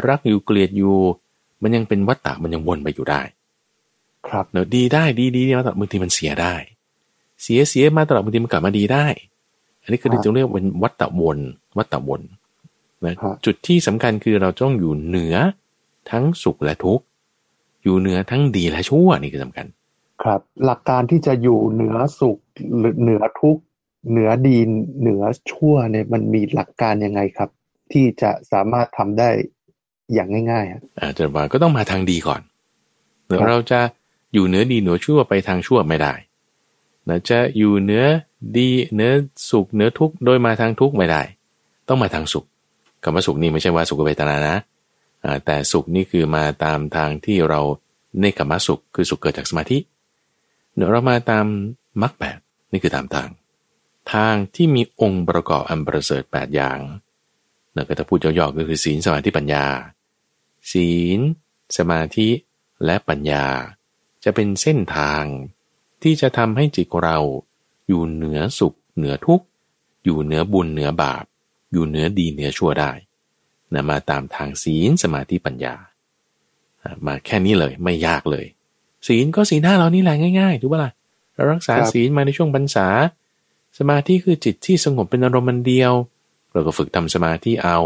[0.07, 0.97] รักอยู่เกลียดอยู่
[1.63, 3.21] มันยังเป็นวัฏฏะมันยังวนไปอยู่ได้
[4.27, 6.53] ครับเนอะดีได้ดีดีมาตลอดบางทีมันเสียได้
[7.43, 9.07] เสียเสียมาตลอดบางทีมันกลับมาดีได้
[9.81, 11.37] อันนี้คือจึงเรียกเป็นวัตตะวน
[11.77, 12.21] วัตตะวน
[13.05, 15.35] นะจุดที่สำคัญคือเราต้องอยู่เหนือ
[16.11, 17.05] ทั้งสุขและทุกข์
[17.83, 19.65] อยู่เหนือทั้งดีและชั่วนี่คือสำคัญ
[20.23, 22.37] ครับ หลักการที่จะอยู่เหนือสุข
[22.77, 23.61] หรือเหนือทุกข์
[24.11, 24.57] เหนือดี
[24.99, 27.49] เหนือชั่วเนี่ยมันมีหลักการยังไงครับ
[27.91, 29.29] ที่จะสามารถทำได้
[30.13, 32.41] อย่างง่ายๆอาจจะว่าก็ต้องมาทางดีก่อน
[33.25, 33.79] เดี๋ยวเราจะ
[34.33, 36.13] อยู่เหนือดีเหนือชั่วไปทางชั่วไม่ได้
[37.09, 38.05] นะจะอยู่เหนือ
[38.57, 39.11] ดีเหนือ
[39.49, 41.21] สุขเหนือทุกข์โดยมาทางทุกข์ไม่ได้
[41.87, 42.45] ต้องมาทางสุข
[43.03, 44.57] คำว่าสุขนี่ไม่ใช่ว่าสุขเวทนานะ
[45.45, 47.61] แต่สุขนี่คือมาตามทางที่เรา
[48.21, 49.77] ในกรรมสุขคือสุขเกิดจากสมาธิ
[50.75, 51.45] เดี๋ยวเรามาตาม
[52.01, 52.37] มรรคแปด
[52.71, 53.29] นี่คือตามทาง
[54.13, 56.79] ทางที่มีองค์ประกอบอันประเสริฐแปดอย่าง
[57.73, 59.65] เนื่อก็ถ้าพูดย่อๆก็คือศีลสมาธิปัญญา
[60.71, 61.19] ศีล
[61.77, 62.29] สมาธิ
[62.85, 63.45] และปัญญา
[64.23, 65.23] จะเป็นเส้นทาง
[66.03, 67.19] ที่จะทำให้จิตเรา
[67.87, 69.45] อยู่เหนือสุข เหนือทุกข์
[70.05, 71.25] อยู่เหนือบุญเหนือบาป
[71.71, 72.91] อยู่เหนือดีเหนือชั่วได้
[73.73, 75.75] นะมาตามทางศีลสมาธิปัญญา
[77.05, 78.45] มาแค่นี้เลยไม่ยากเลย
[79.07, 80.91] ศีลก็ศีลห้าเรานี่แหละง่ายๆถูกปะล่ะ
[81.35, 82.87] เรารักษาครับศีลมาในช่วงพรรษา
[83.77, 85.93] สมาธิคือจิตที่สงบเป็นอารมณ์มันเดียว
[86.51, 87.77] เราก็ฝึกทำสมาธิเอา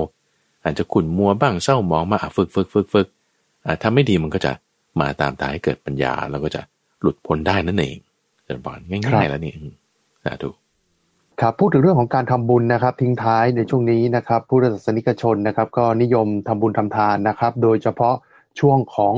[0.63, 3.07] อาจจะขุ่นมัวบ้างเศร้าหมองมาอะฝึกฝึกฝึกฝึก
[3.65, 4.51] อะถ้าไม่ดีมันก็จะ
[4.99, 6.61] มาตามตาให้เกิดปัญญา แล้วก็จะ
[7.01, 7.97] หลุดพ้นได้นั่นเอง
[8.43, 9.73] เจริญพรง่ายๆแล้วนี่อืม
[10.23, 10.49] สาธุ
[11.41, 18.15] ครับพูดถึงเรื่องของการทำบุญนะครับ ทิ้งท้ายในช่วงนี้นะครับผู้ศาสนิกชนนะครับ ก็นิยมทำบุญทำทานนะครับ โดยเฉพาะ
[18.59, 19.13] ช่วงของ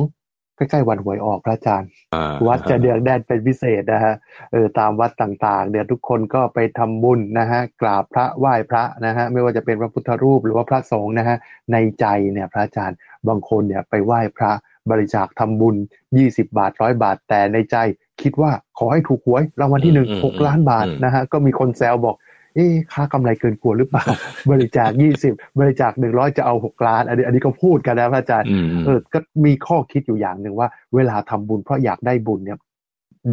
[0.56, 4.16] ใกล้ๆวันหวยออกพระอาจารย์อ่าวัดจะเดือดแดนเป็นพิเศษนะฮะ
[4.52, 11.38] เออตามวัดต่างๆเนี่ยทุกคนก็ไปทำบุญนะฮะกราบพระไหว้พระนะฮะไม่ว่าจะเป็นพระพุทธรูปหรือว่าพระสงฆ์นะฮะ
[11.74, 12.98] ในใจเนี่ยพระอาจารย์
[13.28, 14.52] บางคนเนี่ยไปไหว้พระ
[14.92, 15.76] บริจาคทำบุญ
[16.16, 17.78] 20 บาทร้อยบาทแต่ในใจ
[18.22, 22.16] คิดว่าขอให้ถูกหวยรางวัลที่หนึ่งอืมหกล้านบาทอืมนะฮะก็มีคนแซวบอก
[22.56, 24.06] เอ๊ะค่ากำไรเกินกลัวหรือเปล่า
[24.52, 24.90] บริจาค
[25.26, 32.58] 20บริจาค100จะเอา6ล้าน อันนี้อันนี้ก็พูดกันนะพระอาจารย์อืมอืมเออก็มีข้อคิดอยู่อย่างหนึ่งว่า เวลาทำบุญเพราะอยากได้บุญเนี่ย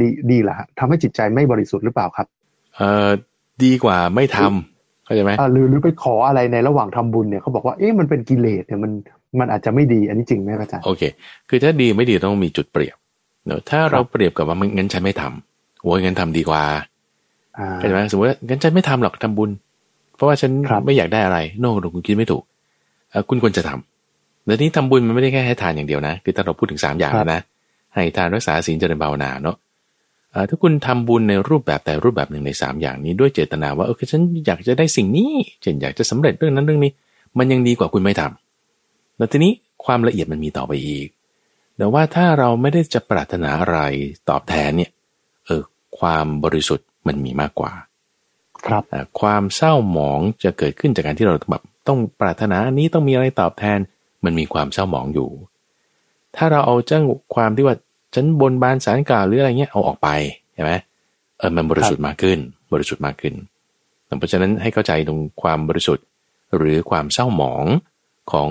[0.00, 2.26] ดีดีแหละทำให้จิตใจไม่บริสุทธิ์หรือเปล่าครับ
[2.76, 3.08] เอ่อ
[3.64, 8.92] ดีกว่าไม่ทำเข้าใจไหมอ่าหรือหรือไปขออะไรในระหว่างทำบุญเนี่ยเขาบอกว่าเอ๊ะมันเป็นกิเลสเนี่ยมัน
[9.38, 11.02] มันอาจจะไม่ดีอันนี้จริงไหมพระอาจารย์โอเค
[11.48, 12.96] คือถ้าดีไม่ดีต้องมีจุดเปรียบ
[13.46, 16.78] เนอะถ้าเราเปรียบกับว่ามันงั้นฉันไม่ทำโอ้ยงั้นทำดีกว่าอ่า
[17.76, 19.50] เข้าใจไหมสมมติว่างั้นฉันไม่ทำหรอกทำบุญ
[20.16, 22.42] เพราะว่าฉันครับไม่อยากได้อะไร โน่คุณคิดไม่ถูก
[23.10, 27.40] เอ่อคุณควรจะทำแต่นี้ทำบุญมันไม่ได้แค่ให้ทานอย่างเดียวนะคือถ้าเราพูดถึงสามอย่างแล้วนะ
[27.94, 29.56] ให้ทานรักษาศีลเจริญภาวนาเนาะ
[30.32, 35.30] เอ่อถ้าคุณทำบุญในรูปแบบแต่รูปแบบหนึ่งในสามอย่างนี้ด้วยเจตนาว่าเออคือฉันอยากจะได้สิ่งนี้
[35.62, 36.92] เช่นอยากจะสำเร็จเรื่องนั้นเรื่องนี้
[37.38, 39.52] มันยังดีกว่าคุณไม่ทำแล้วทีนี้
[39.84, 41.08] ความละเอียดมันมีต่อไปอีก
[41.76, 43.78] แต่ว่าถ้าเราไม่ได้จะปรารถนาอะไร
[44.30, 44.90] ตอบแทนเนี่ย
[45.46, 45.62] เออ
[45.98, 47.72] ความบริสุทธิ์ มันมีมากกว่า
[48.66, 53.78] ครับอ่าความเศร้าหมองจะเกิดขึ้นจากการที่เราแบบต้องปรารถนาอันนี้ต้องมีอะไรตอบแทน
[54.24, 55.30] มันมีความเศร้าหมองอยู่
[56.36, 57.00] ถ้าเราเอาเจ้า
[57.34, 57.76] ความที่ว่า
[58.14, 60.08] ฉันบนบานสารกล่าวหรืออะไรเงี้ยเอาออกไป
[60.54, 60.72] ใช่ไหม
[61.38, 62.38] เออมันบริสุทธิ์มากขึ้น
[62.72, 63.34] บริสุทธิ์มากขึ้น
[64.18, 66.06] เพราะฉะนั้นให้เข้าใจตรงความบริสุทธิ์
[66.56, 67.64] หรือความเศร้าหมอง
[68.32, 68.50] ของ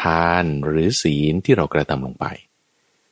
[0.00, 2.26] ทานหรือศีลที่เรากระทำลงไป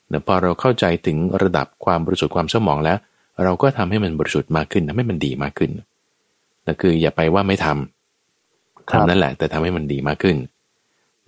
[0.08, 2.98] แต่พอเราเข้าใจถึงระดับความบริสุทธิ์ความเศร้าหมองแล้ว
[3.44, 5.70] เราก็ทำให้มันบริสุทธิ์มากขึ้นทำให้มันดีมากขึ้น
[6.66, 10.36] นั่นคืออย่าไปว่าไม่ทำครับทำนั่นแหละ แต่ทำให้มันดีมากขึ้น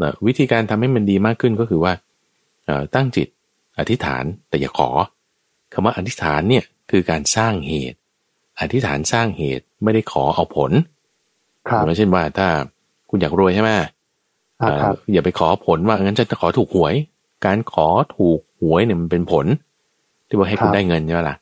[0.03, 1.93] นะวิธีการทำให้มันดีมากขึ้นก็คือว่า
[2.67, 3.29] เอ่อตั้งจิต
[3.79, 4.91] อธิษฐานแต่อย่าขอ
[5.73, 7.99] คำว่าอธิษฐานเนี่ยคือการสร้างเหตุ
[8.61, 10.73] อธิษฐานสร้างเหตุไม่ได้ขอเอาผล
[11.69, 12.49] ครับเช่นว่าถ้า
[13.11, 13.71] คุณอยากรวยใช่ไหม
[14.63, 16.95] อ่าครับเอ่ออย่าไปขอผลว่างั้นจะขอถูกหวย
[17.47, 19.47] การขอถูกหวยเนี่ยมันเป็นผล
[20.29, 21.37] ที่ว่าให้คุณครับได้เงินใช่ไหมล่ะ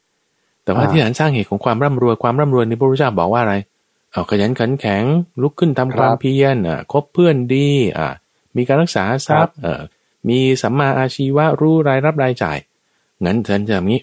[0.66, 3.54] แต่ว่าอ่าที่ฐานสร้างเหตุของความร่ำรวยความร่ำรวยในพระพุทธเจ้าบอกว่าอะไร
[4.12, 5.04] เอาขยันขันแข็ง
[5.42, 8.08] ลุกขึ้นทำความเพียรอะคบเพื่อนดีอะ
[8.56, 9.82] มีการรักษาทรัพย์เอ่อ
[10.28, 12.58] มีสัมมาอาชีวะรู้รายรับรายจ่าย
[13.24, 14.00] งั้นฉันจะอย่างนี้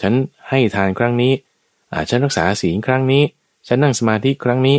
[0.00, 0.12] ฉัน
[0.48, 1.32] ให้ทานครั้งนี้
[1.92, 3.22] อ่าฉันรักษาศีลครั้งนี้
[3.66, 4.76] ฉันนั่งสมาธิครั้งนี้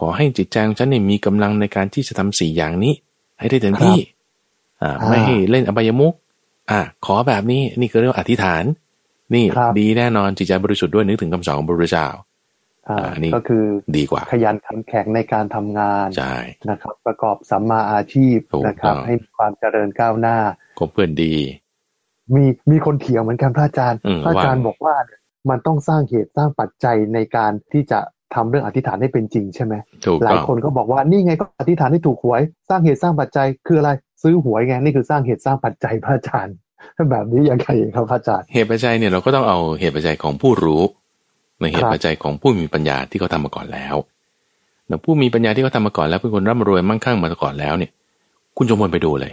[0.00, 2.94] ขอให้จิตใจของฉันเนี่ยมีกำลังในการที่จะทำสี่อย่างนี้
[3.38, 3.98] ให้ได้เต็มที่
[4.82, 6.14] อ่าอ่าไม่ให้เล่นอบายมุก
[6.70, 8.64] อ่าขอแบบนี้นี่คือเรียกว่าอธิษฐาน
[9.34, 12.08] นี่ครับดีแน่นอนจิตใจบริสุทธิ์ด้วยนึกถึงคำสอนของพระพุทธเจ้า
[12.88, 13.64] อ่าอ่าอันนี้ก็คือ
[13.96, 16.34] ดีกว่า ขยันขันแข็งในการทำงานใช่
[16.70, 20.36] นะครับ ประกอบสัมมาอาชีพถูกนะครับต้องให้มีความเจริญก้าวหน้า
[20.78, 21.34] คบเพื่อนดี
[22.34, 25.20] มีมีคนเถียงเหมือนกันพระอาจารย์อืมพระอาจารย์ว่าบอกว่าเนี่ย
[25.50, 28.00] มันต้องสร้างเหตุสร้างปัจจัยในการที่จะ
[28.34, 29.74] ทำเรื่องอธิษฐานให้เป็นจริงใช่ไหม
[30.06, 33.90] ถูกหลาต้ยองคนก็บอกว่านี่ไงก็อธิษฐานให้ถูกหวย สร้างเหตุสร้างปัจจัยคืออะไร
[34.22, 36.56] ซื้อหวยไงนี่คือสร้างเหตุสร้างปัจจัยพระอาจารย์
[37.10, 40.82] แบบนี้ยังไงครับพระอาจารย์เหตุปัจจัยเนี่ยเราก็ต้องเอาเหตุปัจจัยของผู้รู้
[41.60, 43.96] ในเหครัตุบปัจจัยของผู้มีปัญญาที่เขาทำมาก่อนแล้ว
[44.86, 47.90] แต่ผู้มีปัญญาที่เขาทำมาก่อนแล้วเป็นคนร่ำรวยมั่งคั่งมาก่อนแล้วเนี่ย
[48.56, 49.32] คุณจงมนไปดูเลย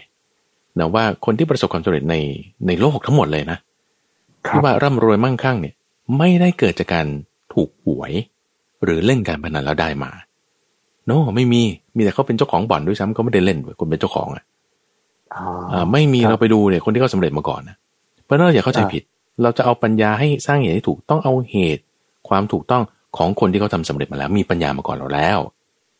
[0.80, 2.16] นะว่าคนที่ประสบความสำเร็จใน
[2.68, 3.58] ในโลกทั้งหมดเลยนะ
[4.48, 5.74] ที่ว่าร่ำรวยมั่งคั่งเนี่ย
[6.18, 7.06] ไม่ได้เกิดจากการ
[7.54, 8.12] ถูกหวย
[8.84, 10.12] หรือเล่นการพนันแล้วได้มา
[11.06, 11.62] โนไม่มี
[11.96, 14.44] มีแต่เขาเป็นเจ้าของบ่อนด้วยซ้ำเขาไม่ได้เล่นด้วยคนเป็นเจ้าของอะ
[15.36, 17.76] อ๋ออ่าไม่มีครับเราไปดูเนี่ยคนที่เขาสำเร็จมาก่อนนะ
[18.24, 19.04] เพราะฉะนั้นเราอย่าเข้าใจอ่าผิด
[19.44, 21.84] เราจะเอาปัญญาให้สร้างเหตุให้ถูกต้องเอาเหตุ
[22.30, 22.84] ความถูกต้อง
[23.18, 25.40] ของคนที่เขาทำสำเร็จมาแล้ว มีปัญญามาก่อนเราแล้ว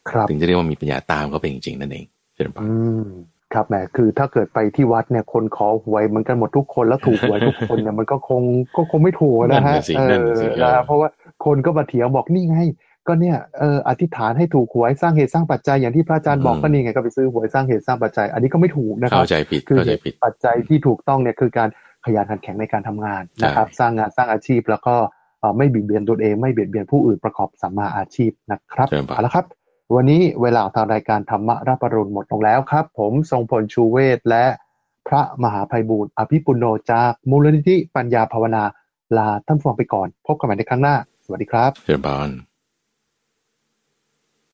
[0.10, 2.70] ครับถึงจะเรียกว่ามีปัญญาตามเขาเป็นจริงๆนั่นเองเช่นปะอื
[3.04, 3.06] ม
[3.54, 8.42] ครับแหมคือถ้าเกิดไปที่วัดเนี่ยคนขอหวยเหมือนกันหมดทุกคนแล้วถูกหวยทุกคนเนี่ยมันก็คง
[8.76, 11.10] ก็คงไม่ถูกนะฮะนั่นน่ะสิเอนั่นอน่ะสินะฮะเพราะว่า
[11.46, 12.58] คนก็มาเถียงบอกนี่ไง
[13.10, 21.70] ก็เนี่ยเอออธิษฐานให้ถูกหวยสร้างเหตุสร้างปัจจัยอย่างที่พระอาจารย์บอกก็นี่ไงก็ไปซื้อหวยสร้างเหตุสร้างปัจจัย อันนี้ก็ไม่ถูกนะครับเข้าใจผิดคือเข้าใจผิดปัจจัยที่ถูกต้องเนี่ยคือการ
[22.06, 24.96] ขยันขันแข็งในการทำงานนะครับ สร้างงานสร้างอาชีพแล้วก็
[25.40, 29.46] เอ่อไม่เบียดเบียนตนเองไม่เบียดเบียนผู้อื่นประกอบสัมมาอาชีพนะครับเชิญปะเอาละครับ
[29.96, 34.46] วันนี้เวลาของทางรายการธรรมะรับปรุณหมดลงแล้วครับ ผมทรงพลชูเวศและ
[35.08, 38.64] พระมหาภัยบูรณ์อภิปุโนจากมูลนิธิปัญญาภาวนา
[39.18, 40.96] ลาท่านฟังไปก่อน พบกันใหม่ในครั้งหน้า
[41.26, 42.49] สวัสดีครับเชิญบาน